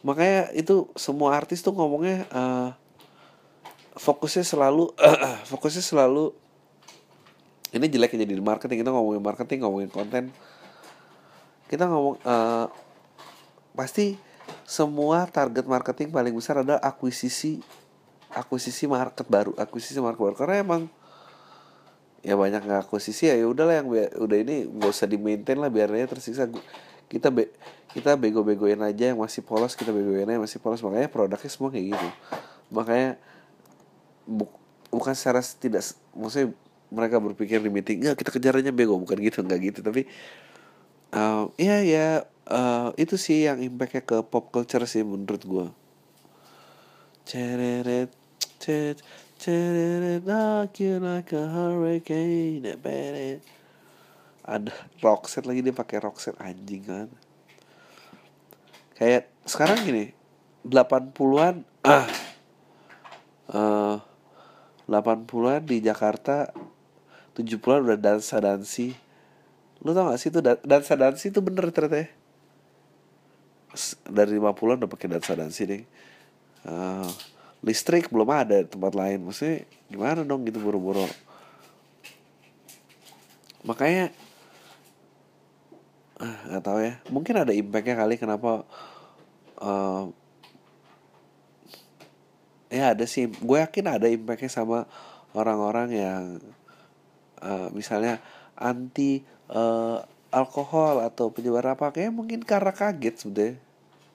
Makanya 0.00 0.48
itu 0.56 0.88
semua 0.96 1.36
artis 1.36 1.60
tuh 1.60 1.76
ngomongnya 1.76 2.24
uh, 2.32 2.72
fokusnya 4.00 4.48
selalu, 4.48 4.96
fokusnya 5.52 5.84
selalu 5.84 6.32
ini 7.76 7.84
jeleknya 7.84 8.24
jadi 8.24 8.40
marketing 8.40 8.80
kita 8.80 8.96
ngomongin 8.96 9.20
marketing 9.20 9.60
ngomongin 9.60 9.92
konten 9.92 10.24
kita 11.68 11.84
ngomong 11.84 12.16
uh, 12.24 12.64
pasti 13.76 14.16
semua 14.64 15.28
target 15.28 15.68
marketing 15.68 16.08
paling 16.08 16.32
besar 16.32 16.64
adalah 16.64 16.80
akuisisi 16.80 17.60
akuisisi 18.34 18.86
market 18.86 19.26
baru 19.26 19.52
akuisisi 19.58 19.98
market 19.98 20.20
baru. 20.20 20.36
Karena 20.36 20.56
emang 20.62 20.82
ya 22.20 22.36
banyak 22.36 22.60
nggak 22.60 22.80
akuisisi 22.88 23.32
ya, 23.32 23.36
udahlah 23.48 23.80
yang 23.80 23.88
udah 23.90 24.38
ini 24.38 24.68
nggak 24.68 24.90
usah 24.90 25.08
di 25.08 25.16
maintain 25.16 25.58
lah 25.58 25.72
biarnya 25.72 26.06
tersiksa. 26.10 26.48
Kita 27.10 27.32
be 27.32 27.50
kita 27.90 28.14
bego-begoin 28.14 28.78
aja 28.86 29.10
yang 29.10 29.18
masih 29.18 29.42
polos 29.42 29.74
kita 29.74 29.90
begoin 29.90 30.28
aja 30.28 30.38
yang 30.38 30.44
masih 30.44 30.62
polos. 30.62 30.78
Makanya 30.84 31.10
produknya 31.10 31.50
semua 31.50 31.74
kayak 31.74 31.96
gitu. 31.96 32.08
Makanya 32.70 33.18
bu, 34.28 34.46
bukan 34.94 35.14
secara 35.18 35.42
tidak 35.42 35.82
maksudnya 36.14 36.54
mereka 36.90 37.22
berpikir 37.22 37.58
di 37.62 37.70
meeting 37.70 37.98
ya 38.02 38.14
kita 38.14 38.30
kejar 38.30 38.62
aja 38.62 38.70
bego. 38.70 38.94
Bukan 38.94 39.18
gitu 39.18 39.42
nggak 39.42 39.58
gitu. 39.58 39.80
Tapi 39.82 40.06
uh, 41.14 41.50
ya 41.58 41.82
ya 41.82 42.30
uh, 42.50 42.90
itu 42.94 43.18
sih 43.18 43.46
yang 43.46 43.58
impactnya 43.62 44.02
ke 44.06 44.16
pop 44.26 44.50
culture 44.54 44.86
sih 44.86 45.02
menurut 45.02 45.42
gue 45.42 45.66
cereret 47.24 48.10
cet 48.60 49.00
cereret 49.40 50.22
like 50.28 50.76
you 50.84 51.00
like 51.00 51.32
a 51.32 51.48
hurricane 51.48 52.68
ada 54.50 54.74
rock 55.04 55.30
set 55.30 55.46
lagi 55.46 55.62
dia 55.62 55.70
pakai 55.70 56.02
rock 56.02 56.18
set 56.18 56.34
anjing 56.42 56.82
kan. 56.82 57.08
Kayak 58.98 59.30
sekarang 59.46 59.86
gini 59.86 60.10
80-an 60.66 61.64
ah 61.86 62.08
uh, 63.54 63.96
80-an 64.90 65.62
di 65.64 65.78
Jakarta 65.80 66.50
70-an 67.38 67.80
udah 67.86 67.98
dansa 68.00 68.42
dansi 68.42 68.92
lu 69.80 69.96
tau 69.96 70.12
gak 70.12 70.20
sih 70.20 70.28
itu 70.28 70.44
dansa 70.44 70.92
dansi 70.98 71.32
itu 71.32 71.40
bener 71.40 71.72
ternyata 71.72 72.04
ya? 72.04 72.08
Dari 74.10 74.36
50-an 74.36 74.84
udah 74.84 74.90
pakai 74.90 75.08
dansa 75.08 75.32
dansi 75.38 75.62
deh. 75.64 75.82
Uh, 76.66 77.08
listrik 77.60 78.08
belum 78.08 78.28
ada 78.28 78.64
tempat 78.64 78.92
lain. 78.96 79.24
Maksudnya 79.24 79.68
gimana 79.88 80.24
dong 80.24 80.44
gitu 80.48 80.60
buru-buru? 80.60 81.04
Makanya 83.64 84.08
uh, 86.20 86.38
nggak 86.48 86.64
tahu 86.64 86.78
ya. 86.80 86.94
Mungkin 87.12 87.34
ada 87.36 87.52
impactnya 87.52 87.96
kali 88.00 88.16
kenapa 88.16 88.64
uh, 89.60 90.08
ya 92.72 92.96
ada 92.96 93.04
sih. 93.04 93.28
Gue 93.28 93.60
yakin 93.60 93.86
ada 94.00 94.08
impactnya 94.08 94.48
sama 94.48 94.88
orang-orang 95.36 95.88
yang 95.92 96.22
uh, 97.44 97.68
misalnya 97.76 98.18
anti 98.56 99.20
uh, 99.52 100.00
alkohol 100.32 101.04
atau 101.04 101.28
penyebar 101.28 101.76
apa. 101.76 101.92
Kayak 101.92 102.16
mungkin 102.16 102.40
karena 102.40 102.72
kaget 102.72 103.16
sudah 103.20 103.52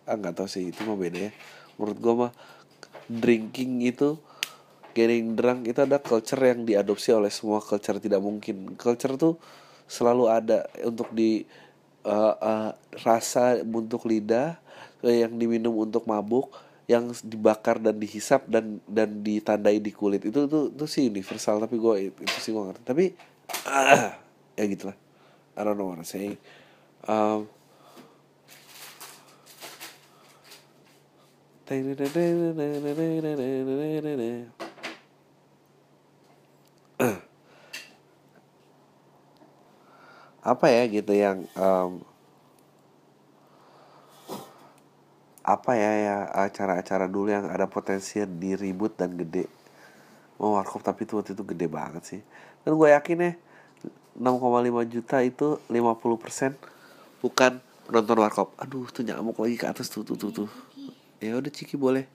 ah 0.05 0.13
nggak 0.17 0.37
tahu 0.37 0.49
sih 0.49 0.73
itu 0.73 0.81
mah 0.85 0.97
beda 0.97 1.29
ya. 1.29 1.31
Menurut 1.77 1.97
gue 2.01 2.13
mah 2.25 2.31
drinking 3.07 3.85
itu 3.85 4.17
getting 4.95 5.35
drunk 5.35 5.67
itu 5.67 5.83
ada 5.83 5.99
culture 5.99 6.39
yang 6.39 6.63
diadopsi 6.63 7.11
oleh 7.11 7.27
semua 7.27 7.59
culture 7.59 7.99
tidak 7.99 8.23
mungkin. 8.23 8.79
Culture 8.79 9.19
tuh 9.19 9.35
selalu 9.85 10.31
ada 10.31 10.65
untuk 10.87 11.11
di 11.11 11.43
uh, 12.07 12.33
uh, 12.39 12.71
rasa 13.03 13.59
untuk 13.61 14.07
lidah 14.07 14.57
yang 15.03 15.35
diminum 15.35 15.75
untuk 15.75 16.07
mabuk 16.09 16.49
yang 16.85 17.09
dibakar 17.25 17.81
dan 17.81 17.97
dihisap 17.97 18.45
dan 18.45 18.77
dan 18.85 19.21
ditandai 19.25 19.81
di 19.81 19.91
kulit. 19.91 20.23
Itu 20.23 20.45
itu 20.45 20.59
itu 20.73 20.85
sih 20.85 21.03
universal 21.09 21.59
tapi 21.59 21.75
gue 21.81 21.93
itu, 22.09 22.19
itu 22.23 22.37
sih 22.39 22.51
gue 22.53 22.63
ngerti. 22.63 22.83
Tapi 22.85 23.05
uh, 23.67 24.09
ya 24.57 24.63
gitulah. 24.69 24.97
I 25.55 25.61
don't 25.63 25.75
know 25.75 25.91
what 25.91 25.99
I'm 25.99 26.07
saying. 26.07 26.37
Um, 27.07 27.47
apa 40.53 40.65
ya 40.69 40.85
gitu 40.85 41.09
yang 41.17 41.41
um, 41.57 42.05
apa 45.41 45.73
ya 45.73 45.91
ya 46.05 46.29
acara-acara 46.45 47.09
dulu 47.09 47.33
yang 47.33 47.49
ada 47.49 47.65
potensi 47.65 48.21
diribut 48.21 48.93
dan 48.93 49.17
gede. 49.17 49.49
Mau 50.37 50.53
warkop 50.53 50.85
tapi 50.85 51.09
itu 51.09 51.17
waktu 51.17 51.33
itu 51.33 51.41
gede 51.49 51.65
banget 51.65 52.03
sih. 52.05 52.21
Dan 52.61 52.77
gue 52.77 52.93
yakin 52.93 53.17
ya 53.25 53.33
6,5 54.21 54.93
juta 54.93 55.17
itu 55.25 55.57
50% 55.73 56.53
bukan 57.25 57.57
penonton 57.89 58.17
warkop. 58.21 58.53
Aduh 58.61 58.85
tuh 58.93 59.01
nyamuk 59.01 59.41
lagi 59.41 59.57
ke 59.57 59.65
atas 59.65 59.89
tuh 59.89 60.05
tuh 60.05 60.13
tuh 60.13 60.29
tuh 60.29 60.49
ya 61.25 61.33
udah 61.41 61.51
ciki 61.51 61.75
boleh. 61.75 62.05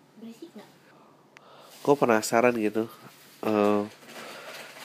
Kok 1.81 1.97
penasaran 1.97 2.55
gitu? 2.61 2.85
Eh, 3.43 3.83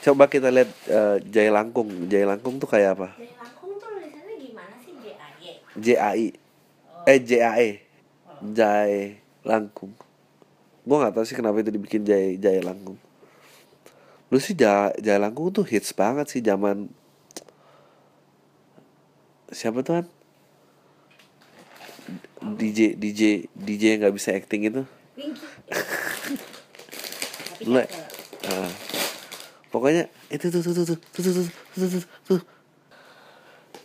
coba 0.06 0.24
kita 0.32 0.48
lihat 0.50 0.72
eh, 0.88 1.18
Jaya 1.28 1.52
Langkung. 1.52 1.90
Jaya 2.08 2.26
Langkung 2.34 2.56
tuh 2.58 2.70
kayak 2.72 2.96
apa? 2.98 3.08
Dari 3.20 3.36
langkung 3.36 3.76
tuh 3.78 3.90
tulisannya 3.92 4.36
gimana 4.40 4.76
sih? 4.80 4.94
J 4.96 5.06
A 6.00 6.12
Y 6.16 6.22
JAI 6.26 6.26
eh 7.06 7.20
JAE 7.20 7.70
Jai 8.56 8.96
Langkung. 9.44 9.92
Gue 10.88 10.98
nggak 11.02 11.14
tahu 11.20 11.26
sih 11.28 11.36
kenapa 11.38 11.60
itu 11.62 11.70
dibikin 11.74 12.02
Jai 12.08 12.40
Jai 12.40 12.64
Langkung. 12.64 12.98
Lu 14.32 14.40
sih 14.42 14.56
Jai, 14.56 14.96
Jai 15.04 15.20
Langkung 15.20 15.52
tuh 15.52 15.68
hits 15.68 15.92
banget 15.94 16.32
sih 16.32 16.42
zaman 16.42 16.90
siapa 19.54 19.86
tuh 19.86 20.02
kan 20.02 20.06
DJ 22.54 22.94
DJ 22.94 23.50
DJ 23.58 23.84
yang 23.98 24.00
nggak 24.06 24.16
bisa 24.16 24.30
acting 24.38 24.70
itu. 24.70 24.82
Lu- 27.66 27.82
cakep. 27.90 28.06
Ah. 28.46 28.70
pokoknya 29.74 30.06
itu 30.30 30.54
tuh 30.54 30.62
tuh 30.62 30.74
tuh 30.78 30.86
tuh 30.86 30.98
tuh 31.02 31.22
tuh 31.26 31.34
tuh 31.34 31.46
tuh 31.74 31.88
tuh, 31.90 32.04
tuh. 32.30 32.42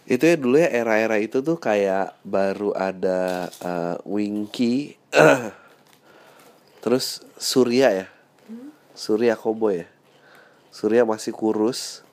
itu 0.05 0.21
ya 0.23 0.37
dulu 0.37 0.57
ya 0.61 0.69
era-era 0.69 1.17
itu 1.17 1.41
tuh 1.41 1.57
kayak 1.57 2.13
baru 2.21 2.77
ada 2.77 3.49
eh, 3.49 3.97
Winky. 4.05 5.01
Terus 6.85 7.25
Surya 7.41 7.89
ya. 8.05 8.07
Surya 8.93 9.33
Kobo 9.33 9.73
ya. 9.73 9.89
Surya 10.69 11.09
masih 11.09 11.33
kurus. 11.33 12.05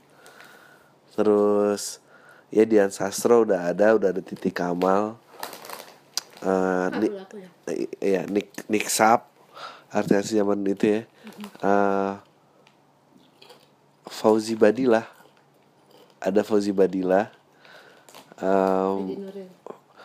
Terus 1.11 1.99
ya 2.47 2.63
Dian 2.63 2.93
Sastro 2.93 3.43
udah 3.43 3.75
ada 3.75 3.97
udah 3.99 4.15
ada 4.15 4.21
Titi 4.23 4.55
Kamal 4.55 5.19
Eh, 6.37 6.45
Nggak 6.45 6.99
Ni- 7.01 7.09
dulu 7.09 7.19
aku 7.19 7.35
ya 7.41 7.49
I- 7.67 7.93
Iya, 7.99 8.21
Nick 8.27 8.47
Nick 8.67 8.85
Sap 8.87 9.31
artis 9.89 10.29
zaman 10.29 10.61
itu 10.63 10.85
ya. 10.85 11.01
Eh, 11.59 12.13
Fauzi 14.07 14.53
Badila. 14.53 15.03
Ada 16.17 16.41
Fauzi 16.41 16.71
Badila. 16.71 17.29
Um, 18.37 19.17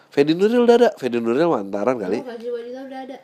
Fedi 0.08 0.32
Nuril 0.32 0.64
udah 0.64 0.76
ada. 0.76 0.90
Fedi 0.96 1.20
Nuril 1.20 1.48
mantaran 1.48 1.96
kali. 1.96 2.20
Oh, 2.20 2.24
Fajri 2.24 2.48
Wadila 2.48 2.80
udah 2.84 3.00
ada 3.04 3.16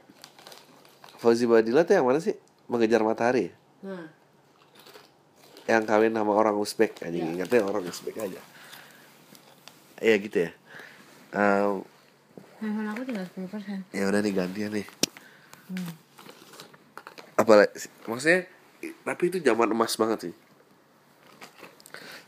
Fauzi 1.16 1.44
Badila 1.44 1.82
tuh 1.82 1.96
yang 1.96 2.06
mana 2.06 2.20
sih? 2.20 2.36
Mengejar 2.68 3.00
matahari. 3.00 3.48
ya? 3.48 3.52
nah 3.82 4.04
Yang 5.66 5.84
kawin 5.84 6.12
sama 6.12 6.32
orang 6.32 6.56
Uzbek 6.56 6.96
aja 7.00 7.12
Ya. 7.12 7.24
ingatnya 7.24 7.60
orang 7.60 7.84
Uzbek 7.84 8.16
aja. 8.16 8.40
Iya 9.98 10.14
gitu 10.16 10.38
ya. 10.48 10.50
Um, 11.34 11.84
handphone 12.58 12.88
aku 12.90 13.02
tinggal 13.06 13.24
10 13.26 13.48
persen. 13.50 13.78
Ya 13.90 14.04
udah 14.06 14.20
nih. 14.20 14.32
Gantian 14.34 14.72
nih 14.74 14.86
apa 17.38 17.70
maksudnya 18.10 18.50
tapi 19.06 19.30
itu 19.30 19.38
zaman 19.38 19.70
emas 19.70 19.94
banget 19.94 20.30
sih. 20.30 20.34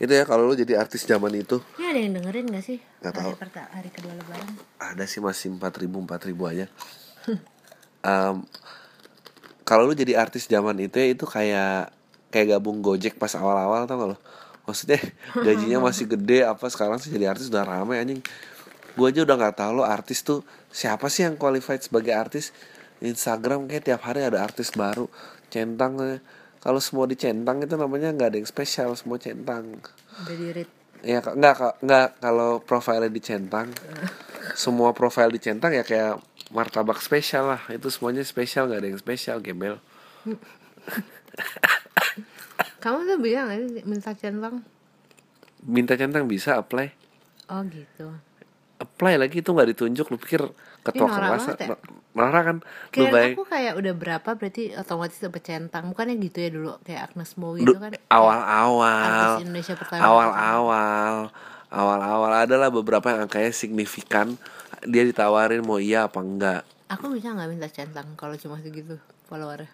Itu 0.01 0.13
ya 0.17 0.25
kalau 0.25 0.49
lu 0.49 0.57
jadi 0.57 0.81
artis 0.81 1.05
zaman 1.05 1.35
itu. 1.35 1.61
Ini 1.77 1.87
ada 1.93 2.01
yang 2.01 2.13
dengerin 2.17 2.47
gak 2.49 2.65
sih? 2.65 2.79
Nggak 3.05 3.13
hari 3.13 3.21
tahu. 3.21 3.33
perta- 3.37 3.71
hari 3.75 3.91
kedua 3.93 4.13
lebaran. 4.17 4.51
Ada 4.81 5.05
sih 5.05 5.21
masih 5.21 5.53
empat 5.53 5.77
ribu 5.83 6.01
empat 6.01 6.21
ribu 6.25 6.47
aja. 6.49 6.71
Em, 8.01 8.49
kalau 9.69 9.85
lu 9.85 9.93
jadi 9.93 10.17
artis 10.17 10.49
zaman 10.49 10.73
itu 10.81 10.97
ya 10.97 11.13
itu 11.13 11.29
kayak 11.29 11.93
kayak 12.33 12.57
gabung 12.57 12.81
Gojek 12.81 13.21
pas 13.21 13.29
awal-awal 13.37 13.85
tau 13.85 14.01
gak 14.01 14.09
lo 14.15 14.19
maksudnya 14.65 14.97
gajinya 15.45 15.85
masih 15.85 16.09
gede 16.09 16.49
apa 16.49 16.65
sekarang 16.73 16.97
sih 16.97 17.13
jadi 17.13 17.29
artis 17.29 17.53
udah 17.53 17.61
rame 17.61 18.01
anjing 18.01 18.25
gua 18.95 19.09
aja 19.11 19.23
udah 19.23 19.37
nggak 19.37 19.57
tahu 19.59 19.71
lo 19.81 19.85
artis 19.87 20.23
tuh 20.23 20.43
siapa 20.71 21.11
sih 21.11 21.27
yang 21.27 21.37
qualified 21.37 21.83
sebagai 21.83 22.15
artis. 22.15 22.55
Instagram 23.01 23.65
kayak 23.65 23.89
tiap 23.89 24.05
hari 24.05 24.29
ada 24.29 24.45
artis 24.45 24.77
baru 24.77 25.09
centang 25.49 25.97
kalau 26.61 26.77
semua 26.77 27.09
dicentang 27.09 27.65
itu 27.65 27.75
namanya 27.75 28.13
nggak 28.13 28.29
ada 28.29 28.37
yang 28.37 28.49
spesial 28.49 28.93
semua 28.93 29.17
centang. 29.17 29.81
Udah 30.21 30.37
di 30.37 30.49
read. 30.53 30.69
Ya 31.01 31.25
nggak 31.25 31.81
nggak 31.81 32.09
kalau 32.21 32.61
profilnya 32.61 33.09
dicentang 33.09 33.73
semua 34.53 34.93
profil 34.93 35.33
dicentang 35.33 35.73
ya 35.73 35.81
kayak 35.81 36.21
martabak 36.53 37.01
spesial 37.01 37.57
lah. 37.57 37.63
Itu 37.73 37.89
semuanya 37.89 38.21
spesial 38.21 38.69
nggak 38.69 38.81
ada 38.85 38.89
yang 38.93 39.01
spesial 39.01 39.41
gembel. 39.41 39.81
Kamu 42.85 43.09
tuh 43.09 43.17
bilang 43.17 43.49
minta 43.89 44.13
centang? 44.13 44.61
Minta 45.65 45.97
centang 45.97 46.29
bisa 46.29 46.61
apply. 46.61 46.93
Oh 47.49 47.65
gitu 47.65 48.30
apply 48.81 49.21
lagi 49.21 49.45
itu 49.45 49.53
nggak 49.53 49.69
ditunjuk. 49.77 50.07
Lu 50.09 50.17
pikir 50.17 50.43
ketua 50.81 51.07
norak 51.07 51.29
kelas 51.37 51.47
ya. 51.61 51.77
norak 52.17 52.43
kan? 52.43 52.57
Lu 52.97 53.05
baik 53.13 53.37
aku 53.37 53.45
kayak 53.47 53.77
udah 53.77 53.93
berapa 53.93 54.31
berarti 54.35 54.73
otomatis 54.75 55.21
dapet 55.21 55.43
centang. 55.45 55.93
Bukannya 55.93 56.17
gitu 56.19 56.39
ya 56.41 56.51
dulu 56.51 56.71
Kayak 56.83 57.13
Agnes 57.13 57.37
Mo 57.37 57.55
gitu 57.55 57.77
kan? 57.77 57.93
awal-awal. 58.09 59.45
Indonesia 59.45 59.77
pertama 59.77 60.01
awal-awal. 60.01 61.15
Awal-awal. 61.71 62.31
Adalah 62.49 62.69
beberapa 62.73 63.07
yang 63.13 63.29
angkanya 63.29 63.53
signifikan. 63.53 64.41
Dia 64.89 65.05
ditawarin 65.05 65.61
mau 65.61 65.77
iya 65.77 66.09
apa 66.09 66.25
enggak. 66.25 66.65
Aku 66.91 67.15
bisa 67.15 67.31
gak 67.31 67.47
minta 67.47 67.71
centang 67.71 68.19
Kalau 68.19 68.35
cuma 68.35 68.59
segitu 68.59 68.99
followernya? 69.31 69.71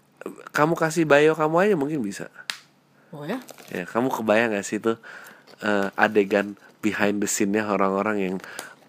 Kamu 0.52 0.74
kasih 0.76 1.08
bio 1.08 1.32
kamu 1.32 1.54
aja 1.62 1.74
mungkin 1.78 2.02
bisa. 2.02 2.28
Oh 3.14 3.24
ya? 3.24 3.38
ya 3.70 3.86
kamu 3.86 4.10
kebayang 4.10 4.52
gak 4.52 4.66
sih 4.66 4.82
tuh 4.82 4.98
eh, 5.62 5.88
adegan 5.96 6.58
behind 6.84 7.22
the 7.22 7.28
scene-nya 7.30 7.64
orang-orang 7.64 8.16
yang 8.18 8.36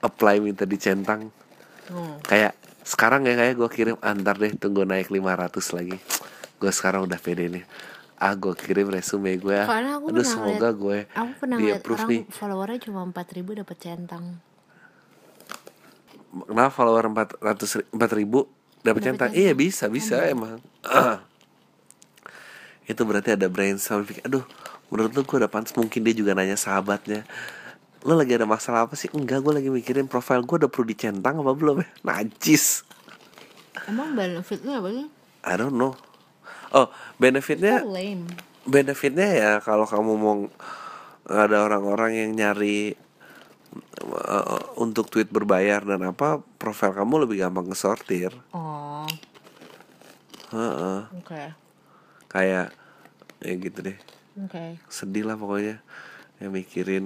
apply 0.08 0.40
minta 0.40 0.64
dicentang. 0.64 1.30
Hmm. 1.88 2.20
kayak 2.22 2.52
sekarang 2.84 3.24
ya 3.24 3.36
kayak 3.36 3.56
gue 3.56 3.70
kirim 3.70 3.96
antar 4.02 4.36
deh 4.36 4.52
tunggu 4.54 4.84
naik 4.84 5.08
500 5.08 5.56
lagi. 5.72 5.96
Gue 6.58 6.72
sekarang 6.72 7.04
udah 7.04 7.16
pede 7.16 7.48
nih. 7.48 7.64
Ah 8.18 8.34
gue 8.34 8.52
kirim 8.54 8.88
resume 8.88 9.36
gue 9.36 9.54
ah. 9.54 9.68
Karena 9.68 9.96
aku 9.96 10.10
aduh 10.10 10.26
semoga 10.26 10.52
ngeliat- 10.68 10.76
gue 10.76 10.98
Aku 11.14 11.32
pernah 11.38 11.58
di 11.58 11.68
approve 11.70 11.96
orang 11.98 12.10
nih. 12.10 12.22
followernya 12.28 12.80
cuma 12.82 13.00
4000 13.06 13.60
dapet 13.62 13.78
centang. 13.78 14.26
Kenapa 16.28 16.72
follower 16.72 17.06
400 17.40 17.88
4000 17.94 18.20
ribu 18.20 18.40
dapat 18.82 18.84
Dapet 18.84 19.02
centang? 19.06 19.32
iya 19.32 19.52
bisa 19.54 19.88
bisa 19.88 20.24
emang. 20.26 20.60
itu 22.88 23.02
berarti 23.04 23.36
ada 23.36 23.48
brainstorm 23.48 24.08
aduh 24.24 24.48
menurut 24.88 25.12
lu 25.12 25.22
gue 25.22 25.38
udah 25.38 25.52
pantas 25.52 25.76
mungkin 25.76 26.04
dia 26.04 26.16
juga 26.16 26.32
nanya 26.32 26.56
sahabatnya 26.56 27.28
lo 28.08 28.16
lagi 28.16 28.40
ada 28.40 28.48
masalah 28.48 28.88
apa 28.88 28.96
sih? 28.96 29.12
Enggak 29.12 29.44
gue 29.44 29.54
lagi 29.60 29.68
mikirin 29.68 30.08
profil 30.08 30.48
gue 30.48 30.64
udah 30.64 30.72
perlu 30.72 30.88
dicentang 30.88 31.44
apa 31.44 31.52
belum 31.52 31.84
ya? 31.84 31.88
Najis. 32.08 32.88
Emang 33.84 34.16
benefitnya 34.16 34.80
apa 34.80 34.90
sih? 34.96 35.08
I 35.44 35.54
don't 35.60 35.76
know. 35.76 35.92
Oh 36.72 36.88
benefitnya 37.20 37.84
lame. 37.84 38.28
benefitnya 38.64 39.28
ya 39.28 39.52
kalau 39.60 39.84
kamu 39.84 40.12
mau 40.16 40.48
ada 41.28 41.68
orang-orang 41.68 42.16
yang 42.16 42.32
nyari 42.32 42.96
uh, 44.04 44.80
untuk 44.80 45.12
tweet 45.12 45.28
berbayar 45.28 45.84
dan 45.84 46.08
apa 46.08 46.40
profil 46.56 46.96
kamu 46.96 47.28
lebih 47.28 47.44
gampang 47.44 47.68
ngesortir. 47.68 48.32
Oh. 48.56 49.04
Heeh. 50.56 51.00
oke. 51.12 51.44
Kayak 52.32 52.72
ya 53.44 53.54
gitu 53.60 53.80
deh. 53.84 53.98
Oke. 54.48 54.80
Sedih 54.88 55.28
lah 55.28 55.36
pokoknya. 55.36 55.84
Yang 56.40 56.52
mikirin 56.64 57.06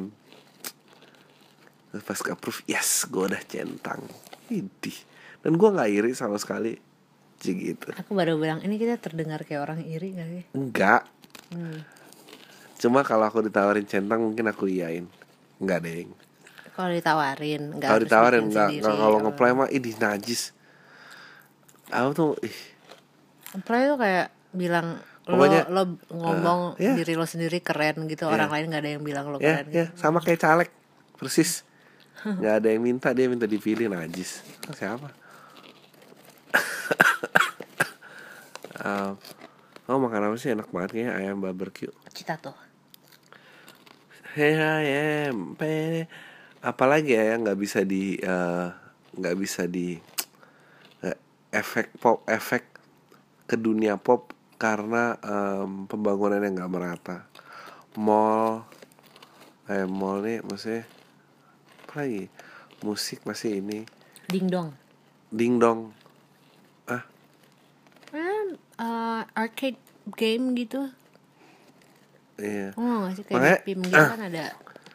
Terus 1.92 2.04
pas 2.08 2.20
ke 2.24 2.32
approve 2.32 2.64
yes 2.72 3.06
gue 3.12 3.28
udah 3.28 3.44
centang. 3.44 4.02
Idih. 4.48 4.98
Dan 5.44 5.60
gue 5.60 5.70
nggak 5.70 5.90
iri 5.92 6.12
sama 6.16 6.40
sekali. 6.40 6.74
Gitu. 7.42 7.90
Aku 7.98 8.14
baru 8.14 8.38
bilang 8.38 8.62
ini 8.62 8.78
kita 8.78 9.02
terdengar 9.02 9.42
kayak 9.44 9.66
orang 9.66 9.80
iri 9.82 10.14
gak 10.14 10.30
sih? 10.30 10.44
enggak 10.54 11.02
Hmm. 11.52 11.84
cuma 12.80 13.04
kalau 13.04 13.28
aku 13.28 13.44
ditawarin 13.44 13.84
centang 13.84 14.24
mungkin 14.24 14.48
aku 14.48 14.72
iyain. 14.72 15.04
Enggak 15.60 15.84
deh 15.84 16.08
Kalau 16.72 16.88
ditawarin 16.96 17.76
nggak 17.76 17.90
kalau 17.92 18.00
ditawarin 18.00 18.44
enggak, 18.48 18.70
enggak 18.72 18.96
kalau 18.96 19.18
oh. 19.20 19.22
ngeplay 19.28 19.52
mah 19.52 19.68
idih 19.68 20.00
najis. 20.00 20.56
Aku 21.92 22.16
tuh 22.16 22.32
ih. 22.40 22.56
Apply 23.52 23.92
tuh 23.92 24.00
kayak 24.00 24.32
bilang 24.56 25.04
Pokoknya, 25.22 25.70
lo, 25.70 25.84
lo 25.86 26.18
ngomong 26.18 26.60
eh, 26.82 26.92
ya. 26.92 26.94
diri 26.98 27.14
lo 27.14 27.30
sendiri 27.30 27.62
keren 27.62 28.10
gitu 28.10 28.26
orang 28.26 28.50
lain 28.50 28.74
nggak 28.74 28.82
ada 28.82 28.92
yang 28.98 29.04
bilang 29.06 29.30
lo 29.30 29.38
ya 29.38 29.62
keren 29.62 29.68
ya 29.70 29.86
gitu. 29.92 30.02
sama 30.02 30.18
kayak 30.18 30.40
caleg 30.42 30.70
persis 31.14 31.62
nggak 32.40 32.54
ada 32.62 32.68
yang 32.70 32.84
minta 32.86 33.10
dia 33.14 33.26
minta 33.26 33.50
dipilih 33.50 33.90
najis. 33.90 34.46
Siapa? 34.78 35.10
Um, 38.82 39.14
oh 39.90 39.98
makan 39.98 40.30
apa 40.30 40.36
sih? 40.38 40.54
Enak 40.54 40.70
banget 40.70 40.90
kayaknya 40.98 41.14
ayam 41.18 41.42
barbecue. 41.42 41.94
Cita 42.14 42.38
tuh. 42.38 42.54
Hey 44.38 44.56
ayam 44.56 45.58
pe. 45.58 46.06
Apalagi 46.62 47.18
ya 47.18 47.34
yang 47.36 47.42
nggak 47.42 47.60
bisa 47.60 47.82
di 47.82 48.22
eh, 48.22 48.68
nggak 49.18 49.36
bisa 49.36 49.66
di 49.66 49.98
eh, 51.02 51.18
efek 51.50 51.98
pop 51.98 52.22
efek 52.30 52.64
ke 53.50 53.58
dunia 53.58 53.98
pop 53.98 54.32
karena 54.62 55.18
em, 55.26 55.90
pembangunannya 55.90 56.54
nggak 56.54 56.72
merata. 56.72 57.26
Mall 57.98 58.62
eh 59.68 59.90
mall 59.90 60.22
nih 60.22 60.46
maksudnya 60.46 60.86
lagi. 61.94 62.28
Musik 62.82 63.22
masih 63.24 63.62
ini. 63.62 63.86
Ding 64.26 64.48
dong. 64.48 64.74
Ding 65.30 65.58
dong. 65.58 65.94
Ah. 66.86 67.04
Eh, 68.12 69.22
arcade 69.38 69.78
game 70.18 70.58
gitu. 70.58 70.90
Iya. 72.42 72.74
Oh 72.74 73.06
nggak 73.06 73.14
sih 73.16 73.24
kayak 73.30 73.38
Makanya- 73.38 73.62
PIM 73.62 73.82
game 73.86 74.10
kan 74.10 74.22
ada 74.26 74.46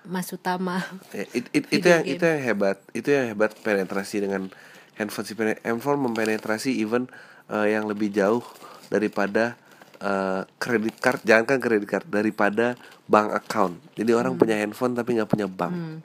Mas 0.07 0.29
Utama. 0.35 0.83
Ya, 1.15 1.25
it- 1.31 1.51
it- 1.55 1.71
itu 1.71 1.87
yang 1.87 2.03
game. 2.03 2.15
itu 2.19 2.25
yang 2.27 2.43
hebat. 2.43 2.77
Itu 2.91 3.09
yang 3.15 3.27
hebat 3.31 3.55
penetrasi 3.63 4.27
dengan 4.27 4.51
handphone 4.99 5.27
si 5.27 5.35
handphone 5.63 6.01
mempenetrasi 6.03 6.75
even 6.75 7.07
eh, 7.47 7.71
yang 7.71 7.87
lebih 7.87 8.11
jauh 8.11 8.43
daripada 8.91 9.55
eh, 10.03 10.43
kredit 10.59 10.99
card. 10.99 11.23
Jangankan 11.23 11.59
kredit 11.63 11.87
card 11.87 12.07
daripada 12.11 12.75
bank 13.07 13.31
account. 13.33 13.79
Jadi 13.95 14.11
orang 14.11 14.35
punya 14.35 14.59
handphone 14.59 14.99
tapi 14.99 15.15
nggak 15.15 15.31
punya 15.31 15.47
bank 15.47 16.03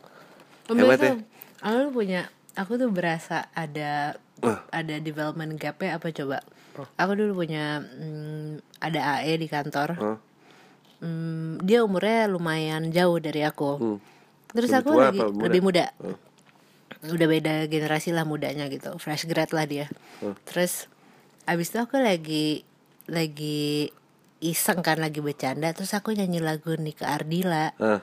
Hebat 0.78 1.00
ya? 1.00 1.14
Aku 1.62 1.78
tuh 1.88 1.92
punya, 1.94 2.22
aku 2.58 2.72
tuh 2.78 2.90
berasa 2.90 3.50
ada 3.54 4.18
ada 4.74 4.96
development 4.98 5.58
gap 5.62 5.78
apa 5.84 6.10
coba? 6.10 6.42
Aku 6.98 7.12
dulu 7.14 7.46
punya 7.46 7.84
mm, 7.84 8.82
ada 8.82 9.22
AE 9.22 9.38
di 9.38 9.48
kantor. 9.52 9.90
Hah? 10.00 10.18
Hmm, 11.02 11.58
dia 11.66 11.82
umurnya 11.82 12.30
lumayan 12.30 12.94
jauh 12.94 13.18
dari 13.18 13.42
aku. 13.42 14.00
Terus 14.54 14.70
Lebih 14.70 14.82
aku 14.86 14.92
lagi 14.98 15.20
muda? 15.22 15.44
lebih 15.50 15.62
muda. 15.62 15.86
Udah 17.02 17.28
beda 17.28 17.54
generasi 17.66 18.14
lah 18.14 18.26
mudanya 18.26 18.70
gitu. 18.70 18.94
Fresh 19.02 19.26
grad 19.26 19.50
lah 19.54 19.66
dia. 19.66 19.90
Terus 20.46 20.86
abis 21.50 21.74
itu 21.74 21.78
aku 21.82 21.98
lagi 21.98 22.62
lagi 23.10 23.90
iseng 24.42 24.82
kan 24.82 24.98
lagi 24.98 25.22
bercanda 25.22 25.70
terus 25.74 25.94
aku 25.94 26.14
nyanyi 26.18 26.42
lagu 26.42 26.74
Nika 26.78 27.14
Ardila 27.14 27.74
Hah? 27.78 28.02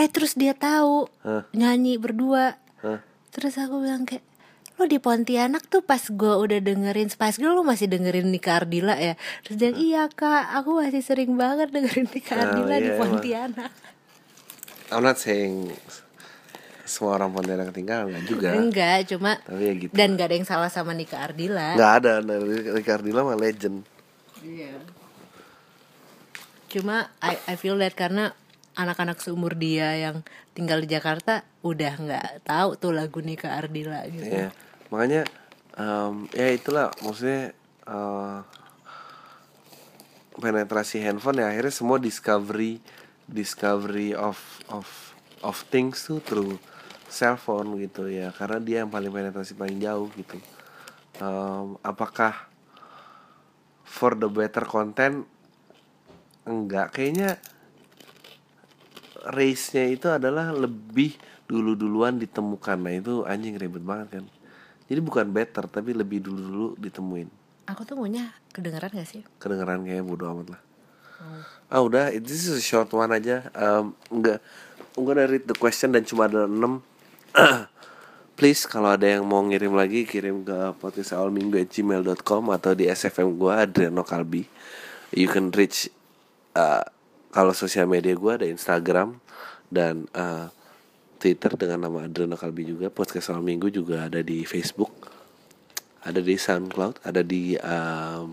Eh 0.00 0.08
terus 0.08 0.32
dia 0.32 0.56
tahu 0.56 1.12
Hah? 1.20 1.44
nyanyi 1.52 2.00
berdua 2.00 2.56
Hah? 2.80 3.04
terus 3.30 3.60
aku 3.60 3.84
bilang 3.84 4.08
kayak 4.08 4.24
lo 4.74 4.88
di 4.88 4.96
Pontianak 4.96 5.68
tuh 5.68 5.84
pas 5.84 6.00
gue 6.00 6.34
udah 6.40 6.56
dengerin 6.56 7.12
Spice 7.12 7.36
Girl 7.36 7.52
lo 7.52 7.60
masih 7.60 7.84
dengerin 7.84 8.32
Nika 8.32 8.56
Ardila 8.56 8.96
ya 8.96 9.12
terus 9.44 9.60
dia 9.60 9.76
iya 9.76 10.02
kak 10.08 10.56
aku 10.56 10.80
masih 10.80 11.04
sering 11.04 11.36
banget 11.36 11.68
dengerin 11.68 12.08
Nika 12.08 12.32
Oh, 12.32 12.40
Ardila 12.40 12.74
iya, 12.74 12.80
di 12.80 12.88
emang. 12.88 13.00
Pontianak 13.12 13.72
I'm 14.88 15.04
not 15.04 15.20
saying 15.20 15.68
semua 16.82 17.20
orang 17.20 17.30
Pontianak 17.30 17.70
ketinggalan 17.70 18.08
nggak 18.10 18.24
juga 18.24 18.48
enggak 18.56 18.96
cuma 19.06 19.36
tapi 19.38 19.62
ya 19.62 19.72
gitu 19.76 19.92
dan 19.92 20.08
gak 20.16 20.26
ada 20.26 20.34
yang 20.34 20.48
salah 20.48 20.70
sama 20.72 20.96
Nika 20.96 21.20
Ardila 21.20 21.76
nggak 21.76 21.92
ada 22.00 22.12
nah, 22.24 22.40
Ricardila 22.72 23.20
mah 23.20 23.36
legend 23.36 23.84
Iya. 24.40 24.72
Cuma 26.70 27.12
I, 27.20 27.36
I 27.44 27.54
feel 27.54 27.76
that 27.76 27.92
karena 27.92 28.32
anak-anak 28.78 29.18
seumur 29.18 29.58
dia 29.58 29.96
yang 29.98 30.22
tinggal 30.54 30.82
di 30.82 30.88
Jakarta 30.90 31.42
udah 31.66 31.92
nggak 31.98 32.28
tahu 32.46 32.78
tuh 32.78 32.92
lagu 32.94 33.18
Nika 33.20 33.58
Ardila 33.58 34.06
gitu. 34.06 34.26
ya 34.26 34.48
makanya 34.90 35.26
em, 35.74 36.26
ya 36.30 36.48
itulah 36.54 36.94
maksudnya 37.02 37.54
eh, 37.86 38.38
penetrasi 40.38 41.02
handphone 41.02 41.42
ya 41.42 41.50
akhirnya 41.50 41.74
semua 41.74 41.98
discovery 41.98 42.78
discovery 43.26 44.14
of 44.14 44.38
of 44.70 44.86
of 45.42 45.56
things 45.68 46.06
tuh 46.06 46.20
through 46.22 46.56
cell 47.10 47.34
phone 47.34 47.74
gitu 47.82 48.06
ya 48.06 48.30
karena 48.30 48.58
dia 48.62 48.76
yang 48.86 48.90
paling 48.90 49.10
penetrasi 49.10 49.58
paling 49.58 49.82
jauh 49.82 50.06
gitu. 50.14 50.38
Em, 51.18 51.74
apakah 51.82 52.48
for 53.82 54.14
the 54.14 54.30
better 54.30 54.62
content? 54.64 55.26
Enggak. 56.46 56.94
Kayaknya 56.94 57.42
race-nya 59.28 59.84
itu 59.90 60.06
adalah 60.08 60.54
lebih 60.54 61.16
dulu-duluan 61.50 62.16
ditemukan. 62.16 62.78
Nah 62.78 62.94
itu 62.94 63.14
anjing 63.26 63.58
ribet 63.58 63.82
banget 63.82 64.20
kan. 64.20 64.24
Jadi 64.86 65.00
bukan 65.02 65.26
better 65.30 65.66
tapi 65.70 65.94
lebih 65.94 66.22
dulu-dulu 66.24 66.74
ditemuin. 66.78 67.28
Aku 67.70 67.86
tuh 67.86 67.94
maunya 67.94 68.34
kedengeran 68.50 68.90
gak 68.90 69.06
sih? 69.06 69.22
kedengeran 69.38 69.86
kayak 69.86 70.02
bodo 70.02 70.26
amat 70.34 70.58
lah. 70.58 70.62
Ah 71.70 71.84
udah 71.84 72.10
this 72.18 72.48
is 72.48 72.58
a 72.58 72.64
short 72.64 72.90
one 72.90 73.12
aja. 73.14 73.46
Um, 73.54 73.94
enggak 74.10 74.42
enggak 74.98 75.14
dari 75.14 75.28
read 75.38 75.44
the 75.46 75.54
question 75.54 75.94
dan 75.94 76.02
cuma 76.02 76.26
ada 76.26 76.48
6 76.48 76.82
please 78.40 78.64
kalau 78.66 78.90
ada 78.96 79.06
yang 79.06 79.22
mau 79.22 79.44
ngirim 79.44 79.76
lagi 79.76 80.08
kirim 80.08 80.42
ke 80.42 80.74
podcastawalminggu@gmail.com 80.80 82.42
atau 82.50 82.72
di 82.74 82.88
sfm 82.90 83.36
gua 83.36 83.68
Adriano 83.68 84.02
Kalbi. 84.02 84.42
You 85.14 85.30
can 85.30 85.54
reach 85.54 85.92
uh, 86.56 86.82
kalau 87.30 87.54
sosial 87.54 87.86
media 87.86 88.14
gua 88.18 88.38
ada 88.38 88.46
Instagram 88.46 89.18
dan 89.70 90.06
uh, 90.14 90.50
Twitter 91.20 91.54
dengan 91.54 91.86
nama 91.86 92.10
Adriano 92.10 92.34
Kalbi 92.34 92.66
juga. 92.66 92.90
Podcast 92.90 93.30
awal 93.30 93.46
minggu 93.46 93.70
juga 93.70 94.10
ada 94.10 94.22
di 94.22 94.42
Facebook 94.42 95.20
ada 96.00 96.20
di 96.24 96.32
SoundCloud 96.36 97.04
ada 97.04 97.20
di 97.20 97.54
um, 97.60 98.32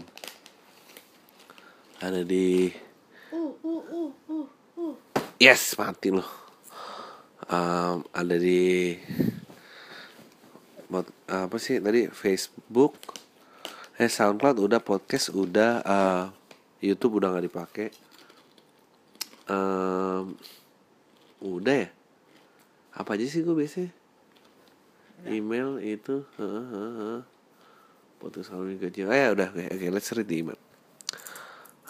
ada 2.00 2.22
di 2.24 2.72
yes 5.42 5.76
mati 5.76 6.14
loh. 6.14 6.30
Um, 7.48 8.04
ada 8.12 8.36
di 8.36 8.96
apa 11.28 11.56
sih 11.60 11.84
tadi? 11.84 12.08
Facebook 12.08 12.96
eh 13.98 14.08
SoundCloud 14.08 14.58
udah 14.62 14.80
podcast 14.80 15.34
udah 15.34 15.72
uh, 15.84 16.26
YouTube 16.80 17.20
udah 17.20 17.34
nggak 17.34 17.46
dipakai 17.50 17.88
um, 19.48 20.36
udah 21.44 21.76
ya 21.86 21.90
apa 22.98 23.14
aja 23.14 23.26
sih 23.30 23.46
gue 23.46 23.54
biasanya 23.54 23.94
email 25.30 25.78
itu 25.82 26.26
heeh, 26.38 26.66
heeh, 26.74 27.20
awal 28.50 28.66
minggu 28.66 28.90
aja. 28.90 29.02
oh 29.06 29.16
ya 29.16 29.28
udah 29.34 29.48
oke 29.54 29.66
oke 29.70 29.86
let's 29.94 30.10
read 30.14 30.30
the 30.30 30.42
email 30.42 30.60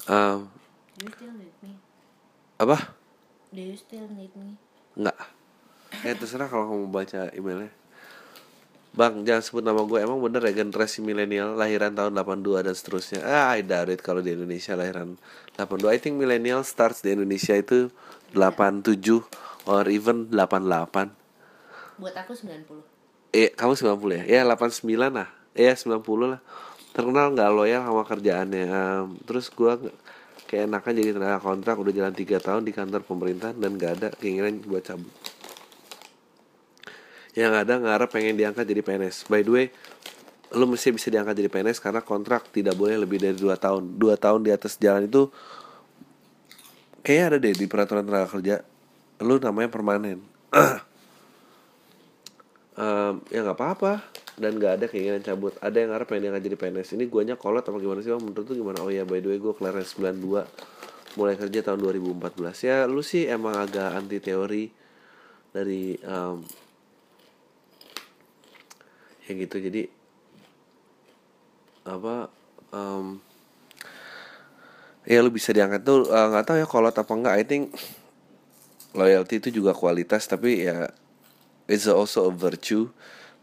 Um, 0.07 0.47
Do 0.95 1.03
you 1.03 1.11
still 1.11 1.33
need 1.35 1.55
me? 1.59 1.73
apa 2.61 2.77
Do 3.51 3.59
you 3.59 3.75
still 3.75 4.07
need 4.15 4.31
me? 4.39 4.55
Enggak. 4.95 5.19
Ya 6.05 6.15
terserah 6.15 6.47
kalau 6.47 6.69
kamu 6.71 6.87
baca 6.93 7.27
emailnya. 7.35 7.73
Bang, 8.97 9.21
jangan 9.21 9.45
sebut 9.45 9.61
nama 9.61 9.85
gue. 9.85 10.01
Emang 10.01 10.17
bener 10.17 10.41
ya 10.41 10.65
generasi 10.65 11.05
milenial 11.05 11.53
lahiran 11.53 11.93
tahun 11.93 12.17
82 12.17 12.65
dan 12.65 12.73
seterusnya. 12.73 13.21
Ah, 13.21 13.53
I 13.53 13.61
doubt 13.61 13.93
it 13.93 14.01
kalau 14.01 14.25
di 14.25 14.33
Indonesia 14.33 14.73
lahiran 14.73 15.21
82. 15.53 15.93
I 15.93 16.01
think 16.01 16.17
millennial 16.17 16.65
starts 16.65 17.05
di 17.05 17.13
Indonesia 17.13 17.53
itu 17.53 17.93
87 18.33 19.21
or 19.69 19.85
even 19.93 20.33
88. 20.33 21.13
Buat 22.01 22.15
aku 22.25 22.33
90 22.33 22.81
Eh, 23.37 23.53
kamu 23.53 23.77
90 23.77 24.17
ya? 24.25 24.41
Ya 24.41 24.41
89 24.49 25.13
lah. 25.13 25.29
Ya 25.53 25.77
90 25.77 26.01
lah. 26.33 26.41
Terkenal 26.97 27.37
nggak 27.37 27.49
loyal 27.53 27.85
sama 27.85 28.01
kerjaannya. 28.01 28.65
Em, 28.65 29.07
terus 29.29 29.53
gue 29.53 29.93
kayak 30.49 30.73
enakan 30.73 30.93
jadi 30.97 31.09
tenaga 31.13 31.37
kontrak 31.45 31.77
udah 31.77 31.93
jalan 31.93 32.17
3 32.17 32.41
tahun 32.41 32.65
di 32.65 32.73
kantor 32.73 33.05
pemerintah 33.05 33.53
dan 33.53 33.77
gak 33.77 34.01
ada 34.01 34.07
keinginan 34.17 34.57
buat 34.65 34.81
cabut. 34.89 35.36
Yang 37.37 37.53
ada 37.53 37.73
ngarep 37.77 38.09
pengen 38.09 38.33
diangkat 38.33 38.65
jadi 38.65 38.81
PNS. 38.81 39.29
By 39.29 39.45
the 39.45 39.51
way, 39.53 39.65
lu 40.57 40.65
mesti 40.65 40.89
bisa 40.89 41.13
diangkat 41.13 41.37
jadi 41.37 41.49
PNS 41.53 41.77
karena 41.77 42.01
kontrak 42.01 42.49
tidak 42.49 42.73
boleh 42.73 42.97
lebih 42.97 43.21
dari 43.21 43.37
2 43.37 43.53
tahun. 43.53 43.93
2 44.01 44.17
tahun 44.17 44.39
di 44.41 44.49
atas 44.49 44.81
jalan 44.81 45.05
itu 45.05 45.29
kayaknya 47.05 47.25
ada 47.29 47.37
deh 47.37 47.53
di 47.53 47.65
peraturan 47.69 48.09
tenaga 48.09 48.27
kerja. 48.33 48.65
Lu 49.21 49.37
namanya 49.37 49.69
permanen. 49.69 50.17
Em, 52.77 53.25
ya 53.33 53.41
nggak 53.41 53.57
apa-apa 53.57 54.05
dan 54.37 54.53
nggak 54.53 54.73
ada 54.77 54.85
keinginan 54.85 55.25
cabut 55.25 55.49
ada 55.65 55.73
yang 55.81 55.89
ngarep 55.89 56.05
pengen 56.13 56.29
diangkat 56.29 56.43
jadi 56.45 56.57
PNS 56.61 56.93
ini 56.93 57.09
guanya 57.09 57.33
kolot 57.33 57.65
apa 57.65 57.73
gimana 57.81 58.05
sih 58.05 58.13
bang 58.13 58.21
menurut 58.21 58.45
tuh 58.45 58.53
gimana 58.53 58.85
oh 58.85 58.93
ya 58.93 59.01
by 59.01 59.17
the 59.17 59.33
way 59.33 59.41
gue 59.41 59.49
kelahiran 59.49 59.81
92 59.81 61.17
mulai 61.17 61.33
kerja 61.41 61.59
tahun 61.65 61.79
2014 61.81 62.69
ya 62.69 62.85
lu 62.85 63.01
sih 63.01 63.25
emang 63.25 63.57
agak 63.57 63.97
anti 63.97 64.21
teori 64.21 64.69
dari 65.49 65.97
em, 65.97 66.45
ya 69.27 69.33
gitu. 69.35 69.55
Jadi 69.59 69.91
apa 71.87 72.27
em, 72.71 73.19
ya 75.07 75.23
lu 75.23 75.31
bisa 75.31 75.55
diangkat 75.55 75.83
tuh 75.83 76.07
eh, 76.07 76.27
nggak 76.31 76.45
tahu 76.47 76.57
ya 76.59 76.67
kolot 76.67 76.95
apa 76.95 77.11
enggak 77.15 77.35
I 77.39 77.43
think 77.47 77.63
loyalty 78.95 79.39
itu 79.39 79.61
juga 79.63 79.71
kualitas 79.71 80.27
tapi 80.27 80.67
ya 80.67 80.91
it's 81.67 81.87
also 81.87 82.31
a 82.31 82.33
virtue. 82.33 82.87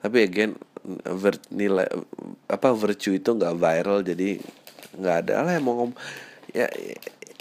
Tapi 0.05 0.21
again 0.21 0.53
ver, 1.05 1.41
nilai 1.49 1.89
apa 2.53 2.77
virtue 2.77 3.17
itu 3.17 3.33
nggak 3.33 3.57
viral 3.57 4.05
jadi 4.05 4.41
nggak 4.97 5.17
ada. 5.25 5.45
Lah 5.45 5.53
yang 5.57 5.65
mau 5.65 5.75
ngom 5.81 5.93
ya 6.53 6.69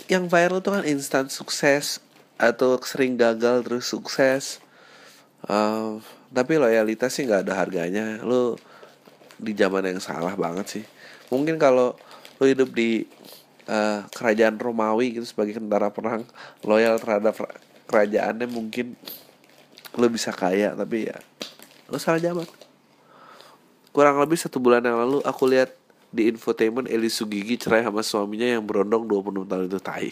yang 0.08 0.28
viral 0.28 0.60
tuh 0.60 0.80
kan 0.80 0.84
instan 0.88 1.28
sukses 1.28 2.00
atau 2.36 2.76
sering 2.82 3.16
gagal 3.16 3.64
terus 3.64 3.88
sukses 3.88 4.60
Uh, 5.44 6.00
tapi 6.32 6.56
loyalitas 6.56 7.12
sih 7.12 7.28
nggak 7.28 7.48
ada 7.48 7.54
harganya. 7.60 8.20
Lu 8.24 8.56
di 9.38 9.52
zaman 9.52 9.84
yang 9.84 10.00
salah 10.00 10.34
banget 10.40 10.80
sih. 10.80 10.84
Mungkin 11.28 11.60
kalau 11.60 11.98
lu 12.40 12.46
hidup 12.48 12.72
di 12.72 13.04
uh, 13.68 14.04
kerajaan 14.12 14.56
Romawi 14.60 15.20
gitu 15.20 15.26
sebagai 15.28 15.60
tentara 15.60 15.92
perang 15.92 16.24
loyal 16.64 17.00
terhadap 17.00 17.36
ra- 17.38 17.60
kerajaannya 17.88 18.48
mungkin 18.50 18.96
lu 19.94 20.08
bisa 20.10 20.34
kaya 20.34 20.74
tapi 20.74 21.12
ya 21.12 21.18
lu 21.92 22.00
salah 22.00 22.20
zaman. 22.20 22.48
Kurang 23.94 24.18
lebih 24.18 24.42
satu 24.42 24.58
bulan 24.58 24.82
yang 24.82 24.98
lalu 24.98 25.22
aku 25.22 25.46
lihat 25.46 25.70
di 26.10 26.30
infotainment 26.30 26.90
Eli 26.90 27.10
Sugigi 27.10 27.58
cerai 27.58 27.86
sama 27.86 28.02
suaminya 28.02 28.46
yang 28.58 28.66
berondong 28.66 29.06
26 29.06 29.50
tahun 29.50 29.64
itu 29.70 29.80
tai. 29.82 30.10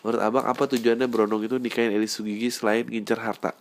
Menurut 0.00 0.20
abang 0.24 0.44
apa 0.48 0.64
tujuannya 0.64 1.04
berondong 1.04 1.44
itu 1.44 1.56
nikahin 1.60 1.92
Eli 1.92 2.08
Sugigi 2.08 2.48
selain 2.48 2.88
ngincer 2.88 3.20
harta 3.20 3.52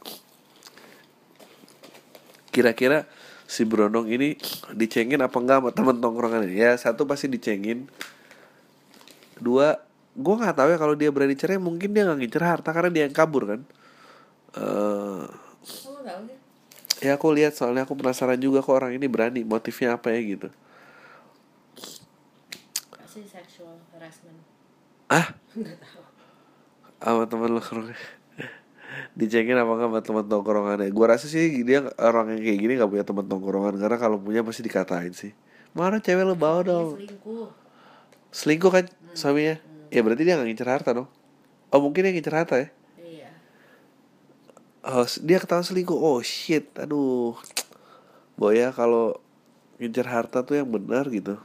kira-kira 2.50 3.06
si 3.50 3.66
berondong 3.66 4.06
ini 4.14 4.38
dicengin 4.78 5.26
apa 5.26 5.38
enggak 5.42 5.58
sama 5.62 5.72
temen 5.74 5.98
tongkrongan 5.98 6.46
ya 6.54 6.78
satu 6.78 7.10
pasti 7.10 7.26
dicengin. 7.30 7.90
Dua 9.42 9.74
gue 10.14 10.36
nggak 10.36 10.56
tahu 10.58 10.70
ya 10.74 10.78
kalau 10.78 10.96
dia 10.98 11.10
berani 11.10 11.34
cerai 11.34 11.58
mungkin 11.58 11.96
dia 11.96 12.06
nggak 12.06 12.20
ngincer 12.22 12.44
harta 12.44 12.70
karena 12.76 12.90
dia 12.94 13.04
yang 13.10 13.16
kabur 13.16 13.44
kan? 13.50 13.62
Eh 14.60 15.26
ya 17.00 17.16
aku 17.16 17.32
lihat 17.32 17.56
soalnya 17.56 17.88
aku 17.88 17.96
penasaran 17.96 18.40
juga 18.40 18.60
kok 18.60 18.76
orang 18.76 18.92
ini 18.96 19.08
berani 19.08 19.42
motifnya 19.48 19.96
apa 19.96 20.12
ya 20.12 20.20
gitu. 20.20 20.50
Pasti 22.92 23.24
sexual 23.24 23.80
harassment. 23.96 24.40
ah? 25.08 25.32
Sama 27.00 27.24
temen 27.32 27.56
lu 27.56 27.64
kerong 29.00 29.16
dicengin 29.16 29.58
apa 29.58 29.72
enggak 29.72 29.90
sama 29.90 30.02
teman 30.04 30.26
tongkrongannya. 30.28 30.90
Gue 30.92 31.06
rasa 31.08 31.26
sih 31.32 31.64
dia 31.64 31.88
orang 32.00 32.36
yang 32.36 32.42
kayak 32.44 32.60
gini 32.60 32.74
nggak 32.76 32.92
punya 32.92 33.06
teman 33.08 33.26
tongkrongan 33.28 33.74
karena 33.80 33.98
kalau 33.98 34.18
punya 34.20 34.42
pasti 34.44 34.62
dikatain 34.64 35.14
sih. 35.16 35.32
Mana 35.72 36.04
cewek 36.04 36.26
lu 36.26 36.36
bawa 36.36 36.66
dong. 36.66 36.98
selingkuh. 36.98 37.48
selingkuh 38.30 38.72
kan 38.72 38.86
suaminya? 39.16 39.58
Ya 39.90 40.00
berarti 40.04 40.24
dia 40.26 40.36
nggak 40.36 40.48
ngincer 40.52 40.70
harta 40.70 40.90
dong. 40.92 41.08
Oh 41.72 41.80
mungkin 41.80 42.06
dia 42.06 42.12
ngincer 42.14 42.36
harta 42.36 42.56
ya? 42.60 42.68
Iya. 43.00 43.30
oh, 44.86 45.06
dia 45.24 45.38
ketahuan 45.40 45.66
selingkuh. 45.66 45.98
Oh 45.98 46.20
shit. 46.20 46.70
Aduh. 46.76 47.38
Boya 48.36 48.72
kalau 48.74 49.20
ngincer 49.80 50.08
harta 50.08 50.44
tuh 50.44 50.60
yang 50.60 50.70
benar 50.70 51.08
gitu. 51.10 51.40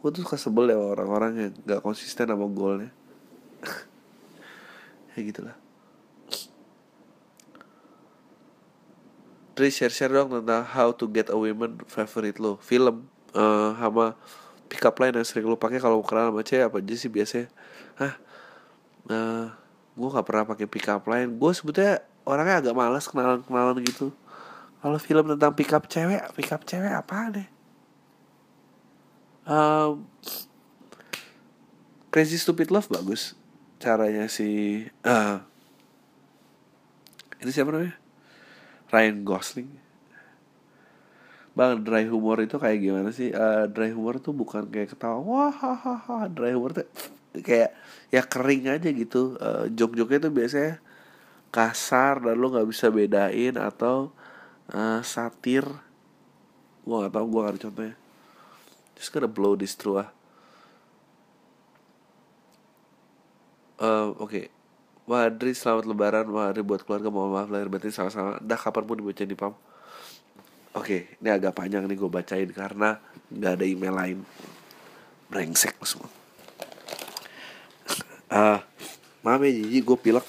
Gue 0.00 0.08
tuh 0.16 0.24
suka 0.24 0.40
sebel 0.40 0.72
ya 0.72 0.78
orang-orang 0.80 1.32
yang 1.36 1.52
nggak 1.66 1.80
konsisten 1.84 2.30
sama 2.30 2.46
goalnya. 2.48 2.90
Ya 5.18 5.26
gitulah 5.26 5.58
Tri 9.60 9.68
share-share 9.68 10.08
dong 10.08 10.32
tentang 10.40 10.64
how 10.64 10.88
to 10.96 11.04
get 11.04 11.28
a 11.28 11.36
woman 11.36 11.76
favorite 11.84 12.40
lo. 12.40 12.56
Film 12.64 13.04
eh 13.36 13.70
sama 13.76 14.16
pick 14.72 14.80
up 14.88 14.96
line 14.96 15.20
yang 15.20 15.28
sering 15.28 15.44
lo 15.44 15.60
pakai 15.60 15.76
kalau 15.76 16.00
kenal 16.00 16.32
sama 16.32 16.40
cewek 16.40 16.72
apa 16.72 16.80
aja 16.80 16.94
sih 16.96 17.12
biasanya. 17.12 17.52
Hah? 18.00 18.16
Nah 19.04 19.52
gue 19.92 20.08
nggak 20.08 20.24
pernah 20.24 20.48
pakai 20.48 20.64
pick 20.64 20.88
up 20.88 21.04
line. 21.04 21.36
Gue 21.36 21.52
sebetulnya 21.52 22.00
orangnya 22.24 22.64
agak 22.64 22.72
malas 22.72 23.04
kenalan 23.04 23.44
kenalan 23.44 23.76
gitu. 23.84 24.16
Kalau 24.80 24.96
film 24.96 25.28
tentang 25.36 25.52
pick 25.52 25.76
up 25.76 25.84
cewek 25.92 26.24
pick 26.32 26.48
up 26.56 26.64
cewek 26.64 26.88
apa 26.88 27.28
deh 27.36 27.48
um, 29.44 30.08
Crazy 32.08 32.40
Stupid 32.40 32.72
Love 32.72 32.88
bagus 32.88 33.36
caranya 33.76 34.24
si 34.32 34.80
eh 35.04 35.36
itu 37.44 37.52
siapa 37.52 37.72
namanya 37.72 37.99
Ryan 38.90 39.22
Gosling 39.24 39.70
Bang, 41.50 41.82
dry 41.82 42.06
humor 42.06 42.38
itu 42.46 42.56
kayak 42.62 42.78
gimana 42.78 43.10
sih? 43.10 43.34
Eh, 43.34 43.64
dry 43.74 43.90
humor 43.90 44.22
tuh 44.22 44.30
bukan 44.30 44.70
kayak 44.70 44.94
ketawa 44.94 45.18
wah 45.18 45.50
hahaha. 45.50 46.30
Dry 46.30 46.54
humor 46.54 46.70
tuh 46.78 46.86
kayak 47.42 47.74
ya 48.14 48.22
kering 48.22 48.70
aja 48.70 48.88
gitu. 48.94 49.34
Eh, 49.36 49.64
Jok-joknya 49.74 50.30
tuh 50.30 50.32
biasanya 50.32 50.72
kasar 51.50 52.22
dan 52.22 52.36
lo 52.38 52.54
nggak 52.54 52.68
bisa 52.70 52.86
bedain 52.94 53.54
atau 53.58 54.14
eh, 54.70 55.02
satir. 55.02 55.66
Gua 56.86 56.96
nggak 57.06 57.14
tahu, 57.18 57.26
gua 57.28 57.40
nggak 57.46 57.54
ada 57.58 57.64
contohnya. 57.66 57.94
Just 58.96 59.10
gonna 59.10 59.30
blow 59.30 59.58
this 59.58 59.74
through 59.74 60.00
ah. 60.06 60.10
Eh, 63.80 64.08
Oke, 64.22 64.52
Wah 65.08 65.28
Adri 65.28 65.56
selamat 65.56 65.84
lebaran. 65.88 66.26
Wah 66.28 66.52
Adri 66.52 66.60
buat 66.60 66.84
keluarga 66.84 67.08
mohon 67.08 67.32
maaf 67.32 67.48
lahir 67.48 67.72
batin 67.72 67.92
sama-sama. 67.94 68.36
Dah 68.42 68.58
kapan 68.58 68.84
pun 68.84 68.96
dibaca 69.00 69.24
di 69.24 69.36
pam. 69.36 69.54
Oke 70.70 71.18
ini 71.18 71.28
agak 71.34 71.58
panjang 71.58 71.82
nih 71.90 71.98
gue 71.98 72.06
bacain 72.06 72.46
Karena 72.46 72.94
nggak 73.32 73.52
ada 73.58 73.64
email 73.64 73.94
lain. 73.94 74.18
Brengsek 75.30 75.76
semua. 75.86 76.10
Ah, 78.30 78.62
Maaf 79.26 79.42
ya 79.42 79.50
Jiji 79.50 79.82
gue 79.82 79.98
pilek. 79.98 80.22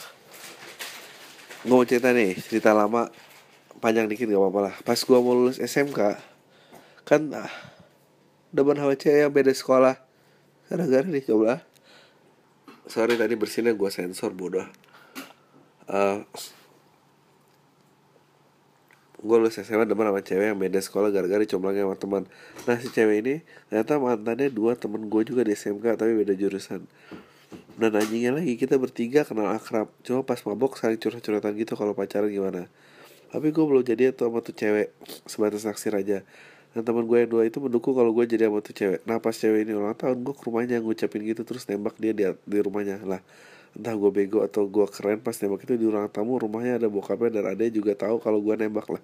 Gue 1.61 1.75
mau 1.77 1.85
cerita 1.85 2.09
nih 2.09 2.33
Cerita 2.33 2.73
lama 2.73 3.13
Panjang 3.77 4.09
dikit 4.09 4.25
gak 4.25 4.41
apa-apa 4.41 4.59
lah. 4.65 4.75
Pas 4.81 4.97
gue 4.97 5.19
mau 5.21 5.37
lulus 5.37 5.61
SMK 5.61 6.17
Kan 7.05 7.29
ah, 7.37 7.53
Depan 8.49 8.81
cewek 8.97 9.29
yang 9.29 9.29
beda 9.29 9.53
sekolah. 9.53 10.01
Gara-gara 10.65 11.05
nih 11.05 11.21
coba 11.29 11.61
sorry 12.87 13.17
tadi 13.17 13.37
bersihnya 13.37 13.73
gue 13.75 13.89
sensor 13.89 14.33
bodoh. 14.33 14.65
Uh, 15.91 16.23
gue 19.21 19.37
lulus 19.37 19.61
SMA 19.61 19.85
depan 19.85 20.09
sama 20.09 20.21
cewek 20.25 20.45
yang 20.49 20.57
beda 20.57 20.81
sekolah 20.81 21.13
gara-gara 21.13 21.41
dicomblangin 21.45 21.85
sama 21.85 21.97
teman. 21.97 22.23
Nah 22.65 22.75
si 22.81 22.89
cewek 22.89 23.17
ini 23.21 23.35
ternyata 23.69 24.01
mantannya 24.01 24.49
dua 24.49 24.73
temen 24.73 25.05
gue 25.05 25.21
juga 25.21 25.45
di 25.45 25.53
SMK 25.53 25.97
tapi 25.97 26.17
beda 26.17 26.33
jurusan. 26.33 26.89
Dan 27.77 27.91
anjingnya 27.97 28.33
lagi 28.33 28.57
kita 28.57 28.81
bertiga 28.81 29.21
kenal 29.27 29.53
akrab. 29.53 29.93
Cuma 30.01 30.25
pas 30.25 30.41
mabok 30.41 30.77
saling 30.79 30.97
curhat-curhatan 30.97 31.53
gitu 31.57 31.73
kalau 31.77 31.93
pacaran 31.93 32.33
gimana? 32.33 32.65
Tapi 33.29 33.53
gue 33.53 33.63
belum 33.63 33.83
jadi 33.85 34.11
tuh 34.11 34.27
sama 34.27 34.39
tuh 34.41 34.55
cewek 34.57 34.91
sebatas 35.29 35.63
naksir 35.63 35.93
aja 35.93 36.25
dan 36.71 36.87
teman 36.87 37.03
gue 37.03 37.17
yang 37.19 37.29
dua 37.31 37.43
itu 37.43 37.59
mendukung 37.59 37.91
kalau 37.91 38.15
gue 38.15 38.23
jadi 38.23 38.47
sama 38.47 38.63
tuh 38.63 38.71
cewek. 38.71 39.03
Nah 39.03 39.19
pas 39.19 39.35
cewek 39.35 39.67
ini 39.67 39.75
ulang 39.75 39.91
tahun 39.91 40.23
gue 40.23 40.31
ke 40.31 40.43
rumahnya 40.47 40.79
ngucapin 40.79 41.21
gitu 41.27 41.43
terus 41.43 41.67
nembak 41.67 41.99
dia 41.99 42.15
di, 42.15 42.23
di 42.47 42.57
rumahnya. 42.63 43.03
Lah 43.03 43.19
entah 43.75 43.91
gue 43.91 44.11
bego 44.11 44.39
atau 44.39 44.63
gue 44.71 44.87
keren 44.87 45.19
pas 45.19 45.35
nembak 45.35 45.67
itu 45.67 45.75
di 45.75 45.83
ruang 45.87 46.07
tamu 46.07 46.39
rumahnya 46.39 46.79
ada 46.79 46.87
bokapnya 46.87 47.39
dan 47.39 47.55
adanya 47.55 47.71
juga 47.75 47.91
tahu 47.99 48.23
kalau 48.23 48.39
gue 48.39 48.55
nembak 48.55 48.87
lah. 48.87 49.03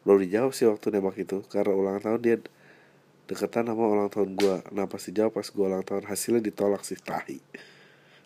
Belum 0.00 0.24
dijawab 0.24 0.56
sih 0.56 0.64
waktu 0.64 0.96
nembak 0.96 1.16
itu 1.20 1.44
karena 1.52 1.72
ulang 1.76 2.00
tahun 2.00 2.20
dia 2.24 2.36
deketan 3.28 3.68
sama 3.68 3.84
ulang 3.92 4.08
tahun 4.08 4.32
gue. 4.32 4.56
Nah 4.72 4.88
pas 4.88 5.02
dijawab 5.04 5.32
pas 5.36 5.44
gue 5.44 5.64
ulang 5.68 5.84
tahun 5.84 6.08
hasilnya 6.08 6.40
ditolak 6.40 6.88
sih 6.88 6.96
tahi. 6.96 7.36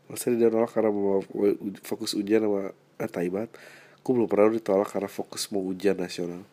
Masa 0.06 0.30
dia 0.30 0.46
nolak 0.46 0.70
karena 0.70 0.94
mau 0.94 1.18
fokus 1.82 2.14
ujian 2.14 2.46
sama 2.46 2.70
eh 3.02 3.10
tai 3.10 3.26
banget. 3.26 3.50
Gue 4.06 4.12
belum 4.14 4.30
pernah 4.30 4.54
ditolak 4.54 4.86
karena 4.86 5.10
fokus 5.10 5.50
mau 5.50 5.66
ujian 5.66 5.98
nasional 5.98 6.46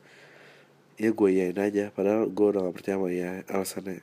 ya 0.98 1.10
gue 1.12 1.30
yain 1.30 1.58
aja. 1.58 1.90
Padahal 1.94 2.30
gue 2.30 2.46
udah 2.54 2.70
gak 2.70 2.76
percaya 2.76 2.96
sama 2.98 3.10
ya 3.10 3.42
alasannya. 3.50 4.02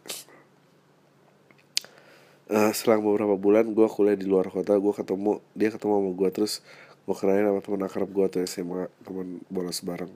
Eh, 2.50 2.72
selang 2.74 3.06
beberapa 3.06 3.38
bulan 3.38 3.70
gue 3.70 3.86
kuliah 3.86 4.18
di 4.18 4.26
luar 4.26 4.50
kota 4.50 4.74
gue 4.74 4.90
ketemu 4.90 5.38
dia 5.54 5.70
ketemu 5.70 6.02
sama 6.02 6.10
gue 6.18 6.28
terus 6.34 6.66
gue 7.06 7.14
kenalin 7.14 7.46
sama 7.46 7.62
teman 7.62 7.86
akrab 7.86 8.10
gue 8.10 8.26
tuh 8.26 8.42
SMA 8.42 8.90
teman 9.06 9.38
bolos 9.46 9.78
bareng. 9.86 10.10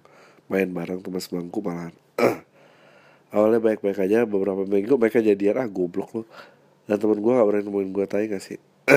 Main 0.50 0.68
bareng 0.74 0.98
teman 0.98 1.22
sebangku 1.22 1.62
malahan. 1.62 1.94
Awalnya 3.34 3.62
baik-baik 3.62 3.98
aja 4.02 4.26
beberapa 4.26 4.66
minggu 4.66 4.98
mereka 4.98 5.22
jadian. 5.22 5.62
Ah 5.62 5.70
goblok 5.70 6.10
lu. 6.10 6.22
Dan 6.90 6.98
teman 6.98 7.22
gue 7.22 7.32
gak 7.32 7.46
berani 7.46 7.64
nemuin 7.70 7.90
gue 7.94 8.06
tai 8.10 8.26
gak 8.26 8.42
sih? 8.42 8.58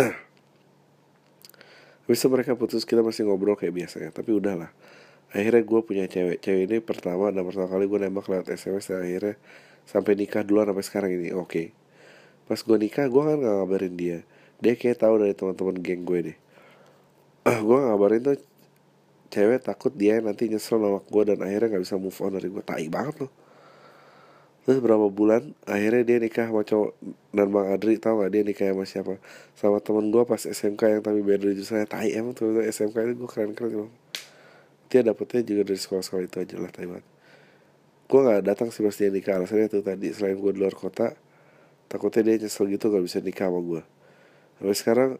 Habis 2.09 2.23
itu 2.23 2.27
mereka 2.31 2.55
putus 2.57 2.89
kita 2.89 3.05
masih 3.05 3.29
ngobrol 3.29 3.53
kayak 3.53 3.85
biasanya. 3.85 4.09
Tapi 4.09 4.33
udahlah 4.33 4.73
Akhirnya 5.35 5.63
gue 5.63 5.79
punya 5.83 6.05
cewek. 6.07 6.39
Cewek 6.39 6.61
ini 6.71 6.77
pertama 6.79 7.27
dan 7.31 7.43
pertama 7.43 7.67
kali 7.67 7.83
gue 7.87 7.99
nembak 7.99 8.31
lewat 8.31 8.47
SMS 8.47 8.87
Dan 8.91 9.03
akhirnya 9.03 9.35
sampai 9.83 10.13
nikah 10.15 10.43
duluan 10.47 10.71
sampai 10.71 10.85
sekarang 10.87 11.11
ini. 11.19 11.35
Oke. 11.35 11.75
Pas 12.47 12.59
gue 12.59 12.77
nikah 12.79 13.11
gue 13.11 13.21
kan 13.21 13.35
gak 13.39 13.55
ngabarin 13.59 13.95
dia. 13.99 14.19
Dia 14.63 14.73
kayak 14.79 15.03
tahu 15.03 15.19
dari 15.21 15.37
teman-teman 15.37 15.77
geng 15.77 16.01
gue 16.01 16.33
deh 16.33 16.37
Gue 17.45 17.77
ngabarin 17.77 18.25
tuh 18.25 18.41
Cewek 19.29 19.61
takut 19.61 19.93
dia 19.93 20.17
nanti 20.17 20.49
nyesel 20.49 20.81
nolak 20.81 21.05
gue 21.05 21.23
Dan 21.29 21.43
akhirnya 21.43 21.77
gak 21.77 21.83
bisa 21.83 21.99
move 21.99 22.17
on 22.23 22.31
dari 22.33 22.47
gue 22.47 22.63
Tai 22.63 22.87
banget 22.87 23.27
loh. 23.27 23.31
Terus 24.67 24.83
berapa 24.83 25.07
bulan 25.07 25.55
akhirnya 25.63 26.03
dia 26.03 26.17
nikah 26.19 26.51
sama 26.51 26.59
cowok 26.67 26.91
dan 27.31 27.47
Bang 27.55 27.71
Adri 27.71 27.95
tau 28.03 28.19
gak 28.19 28.35
dia 28.35 28.43
nikah 28.43 28.67
sama 28.75 28.83
siapa? 28.83 29.13
Sama 29.55 29.79
temen 29.79 30.11
gue 30.11 30.23
pas 30.27 30.43
SMK 30.43 30.81
yang 30.91 31.01
tapi 31.03 31.23
beda 31.23 31.55
jurusan 31.55 31.87
tai 31.87 32.11
emang 32.11 32.35
tuh 32.35 32.59
SMK 32.59 32.95
itu 32.99 33.13
gue 33.15 33.29
keren 33.31 33.55
keren 33.55 33.71
emang 33.71 33.91
dia 34.87 35.03
dapetnya 35.03 35.43
juga 35.43 35.61
dari 35.67 35.79
sekolah-sekolah 35.79 36.23
itu 36.23 36.37
aja 36.39 36.55
lah 36.59 36.71
tai 36.71 36.87
banget 36.87 37.05
gue 38.07 38.19
gak 38.23 38.39
datang 38.47 38.71
sih 38.71 38.87
dia 38.87 39.11
nikah. 39.11 39.35
Alasannya 39.35 39.67
tuh 39.67 39.83
tadi 39.83 40.15
selain 40.15 40.39
gue 40.39 40.51
di 40.55 40.59
luar 40.63 40.71
kota 40.71 41.11
takutnya 41.91 42.35
dia 42.35 42.47
nyesel 42.47 42.71
gitu 42.71 42.87
gak 42.87 43.03
bisa 43.03 43.19
nikah 43.19 43.51
sama 43.51 43.59
gue 43.59 43.81
sampai 44.57 44.75
sekarang 44.75 45.11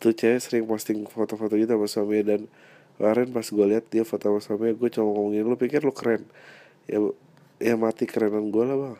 tuh 0.00 0.12
cewek 0.16 0.40
sering 0.42 0.64
posting 0.66 1.04
foto-foto 1.06 1.54
gitu 1.54 1.78
sama 1.78 1.86
suaminya 1.86 2.34
dan 2.34 2.40
kemarin 2.96 3.28
pas 3.30 3.46
gue 3.46 3.66
lihat 3.76 3.84
dia 3.92 4.02
foto 4.02 4.32
sama 4.32 4.40
suaminya 4.40 4.74
gue 4.74 4.88
cuma 4.88 5.08
ngomongin 5.14 5.44
lu 5.46 5.56
pikir 5.56 5.84
lu 5.84 5.94
keren? 5.94 6.26
Ya 6.88 6.98
ya 7.62 7.78
mati 7.78 8.08
kerenan 8.08 8.50
gue 8.50 8.64
lah 8.66 8.74
bang. 8.74 8.96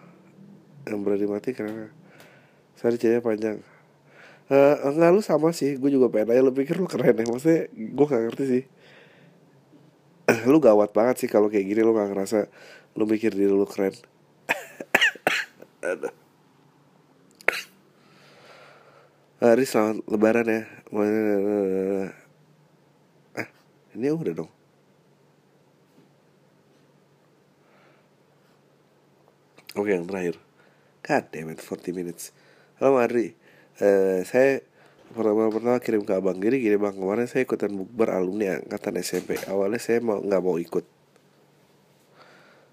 Yang 0.87 0.99
berani 1.03 1.27
mati 1.27 1.51
karena 1.57 1.91
saya 2.79 2.95
cewek 2.95 3.25
panjang. 3.25 3.59
Eh 4.47 4.75
enggak 4.87 5.11
lu 5.11 5.21
sama 5.25 5.51
sih. 5.51 5.75
Gue 5.75 5.91
juga 5.91 6.07
pengen 6.07 6.39
aja 6.39 6.43
lu 6.45 6.55
pikir 6.55 6.79
lu 6.79 6.87
keren 6.87 7.19
ya? 7.19 7.27
Maksudnya 7.27 7.67
gue 7.75 8.07
gak 8.07 8.23
ngerti 8.31 8.45
sih 8.47 8.63
lu 10.49 10.59
gawat 10.59 10.91
banget 10.97 11.27
sih 11.27 11.29
kalau 11.31 11.53
kayak 11.53 11.67
gini 11.69 11.81
lu 11.85 11.93
gak 11.95 12.11
ngerasa 12.11 12.49
lu 12.97 13.05
mikir 13.07 13.33
diri 13.33 13.53
lu 13.53 13.67
keren. 13.69 13.95
Hari 19.43 19.65
selamat 19.67 20.07
lebaran 20.07 20.47
ya. 20.47 20.63
Ah 23.35 23.49
ini 23.99 24.07
udah 24.15 24.35
dong. 24.39 24.51
Oke 29.73 29.97
yang 29.97 30.07
terakhir. 30.07 30.37
God 31.03 31.25
damn 31.35 31.51
it 31.51 31.59
40 31.59 31.91
minutes. 31.97 32.31
Halo 32.79 33.01
Mari 33.01 33.35
eh, 33.83 34.23
Saya 34.23 34.63
pertama-pertama 35.13 35.79
kirim 35.79 36.03
ke 36.03 36.17
abang 36.17 36.41
Jadi 36.41 36.59
gini 36.59 36.77
bang 36.81 36.97
kemarin 36.97 37.29
saya 37.29 37.45
ikutan 37.45 37.71
bukber 37.71 38.11
alumni 38.17 38.59
angkatan 38.59 38.99
SMP 38.99 39.37
Awalnya 39.47 39.79
saya 39.79 40.01
mau 40.01 40.19
nggak 40.19 40.43
mau 40.43 40.57
ikut. 40.57 40.85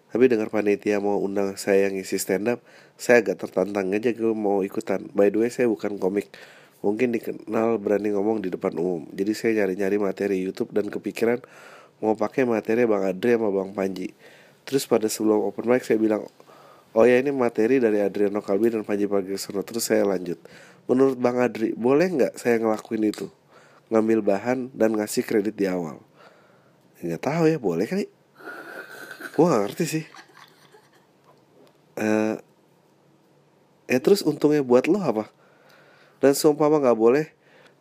Tapi 0.10 0.26
dengar 0.26 0.50
panitia 0.50 0.98
mau 0.98 1.22
undang 1.22 1.54
saya 1.54 1.86
yang 1.86 2.02
isi 2.02 2.18
stand 2.18 2.50
up 2.50 2.60
saya 2.98 3.22
agak 3.22 3.40
tertantang 3.46 3.94
aja 3.94 4.10
gue 4.12 4.34
mau 4.34 4.66
ikutan. 4.66 5.06
By 5.14 5.30
the 5.30 5.46
way 5.46 5.54
saya 5.54 5.70
bukan 5.70 6.02
komik. 6.02 6.28
Mungkin 6.82 7.14
dikenal 7.14 7.78
berani 7.78 8.16
ngomong 8.16 8.42
di 8.44 8.50
depan 8.50 8.76
umum. 8.76 9.06
Jadi 9.14 9.32
saya 9.38 9.52
nyari-nyari 9.64 10.00
materi 10.00 10.42
YouTube 10.42 10.74
dan 10.74 10.90
kepikiran 10.90 11.40
mau 12.00 12.16
pakai 12.16 12.48
materi 12.48 12.84
Bang 12.90 13.06
Adri 13.06 13.36
sama 13.38 13.52
Bang 13.52 13.72
Panji. 13.76 14.12
Terus 14.66 14.84
pada 14.90 15.08
sebelum 15.08 15.46
open 15.46 15.68
mic 15.68 15.86
saya 15.86 15.96
bilang 16.02 16.26
oh 16.98 17.06
ya 17.06 17.22
ini 17.22 17.30
materi 17.30 17.78
dari 17.78 18.02
Adriano 18.02 18.42
Kalbi 18.42 18.74
dan 18.74 18.82
Panji 18.82 19.06
Pragiwaksono. 19.06 19.62
Terus 19.62 19.84
saya 19.86 20.04
lanjut 20.04 20.42
menurut 20.90 21.22
Bang 21.22 21.38
Adri 21.38 21.78
boleh 21.78 22.10
nggak 22.10 22.34
saya 22.42 22.58
ngelakuin 22.58 23.06
itu? 23.06 23.30
Ngambil 23.94 24.26
bahan 24.26 24.74
dan 24.74 24.98
ngasih 24.98 25.22
kredit 25.22 25.54
di 25.54 25.70
awal. 25.70 26.02
Nggak 27.00 27.22
tahu 27.22 27.44
ya 27.46 27.62
boleh 27.62 27.86
kali. 27.86 28.10
Gue 29.38 29.46
gak 29.48 29.72
ngerti 29.72 29.86
sih. 29.88 30.06
Uh, 31.96 32.36
ya 33.88 34.00
terus 34.02 34.26
untungnya 34.26 34.66
buat 34.66 34.90
lo 34.90 35.00
apa? 35.00 35.30
Dan 36.20 36.36
seumpama 36.36 36.82
nggak 36.82 37.00
boleh 37.00 37.26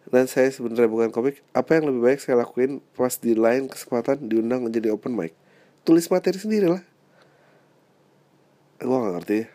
dan 0.09 0.25
saya 0.31 0.49
sebenarnya 0.49 0.89
bukan 0.89 1.11
komik 1.13 1.45
apa 1.53 1.77
yang 1.77 1.93
lebih 1.93 2.01
baik 2.01 2.21
saya 2.23 2.41
lakuin 2.41 2.81
pas 2.97 3.13
di 3.21 3.37
lain 3.37 3.69
kesempatan 3.69 4.31
diundang 4.31 4.63
menjadi 4.63 4.95
open 4.95 5.17
mic? 5.17 5.35
Tulis 5.83 6.07
materi 6.13 6.39
sendiri 6.39 6.71
lah 6.71 6.85
gue 8.79 8.95
gak 8.95 9.15
ngerti. 9.19 9.37
Ya. 9.43 9.47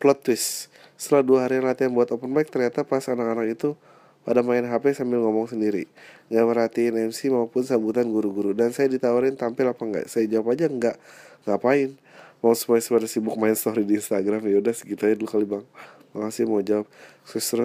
plot 0.00 0.18
twist 0.24 0.72
setelah 0.98 1.22
dua 1.22 1.38
hari 1.46 1.62
latihan 1.62 1.94
buat 1.94 2.10
open 2.10 2.26
mic 2.26 2.50
ternyata 2.50 2.82
pas 2.82 3.06
anak-anak 3.06 3.54
itu 3.54 3.78
pada 4.26 4.42
main 4.42 4.66
HP 4.66 4.98
sambil 4.98 5.22
ngomong 5.22 5.46
sendiri. 5.46 5.86
Gak 6.26 6.44
merhatiin 6.44 7.08
MC 7.08 7.30
maupun 7.30 7.62
sambutan 7.62 8.04
guru-guru. 8.10 8.52
Dan 8.52 8.74
saya 8.74 8.90
ditawarin 8.90 9.38
tampil 9.38 9.72
apa 9.72 9.80
enggak 9.80 10.04
Saya 10.10 10.28
jawab 10.28 10.52
aja 10.52 10.68
enggak 10.68 11.00
Ngapain? 11.48 11.96
Mau 12.44 12.52
semuanya 12.52 12.84
pada 12.92 13.08
sibuk 13.08 13.34
main 13.38 13.54
story 13.54 13.86
di 13.86 13.96
Instagram? 13.96 14.42
Ya 14.44 14.60
udah 14.60 14.74
segitu 14.74 15.06
aja 15.06 15.14
dulu 15.16 15.30
kali 15.30 15.46
bang. 15.46 15.64
Makasih 16.12 16.44
mau 16.44 16.60
jawab. 16.60 16.84
Suster 17.24 17.62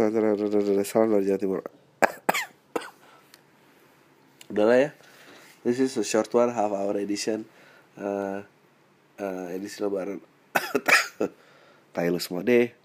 Salam 0.87 1.09
dari 1.11 1.27
Jawa 1.27 1.39
Timur. 1.41 1.61
Udahlah 4.53 4.77
ya. 4.77 4.89
This 5.65 5.81
is 5.81 5.97
a 5.97 6.05
short 6.05 6.29
one 6.31 6.53
half 6.53 6.71
hour 6.71 6.95
edition. 7.01 7.49
Uh, 7.97 8.45
uh, 9.17 9.51
Edisi 9.51 9.81
lebaran. 9.81 10.21
Semua 12.23 12.41
deh 12.41 12.82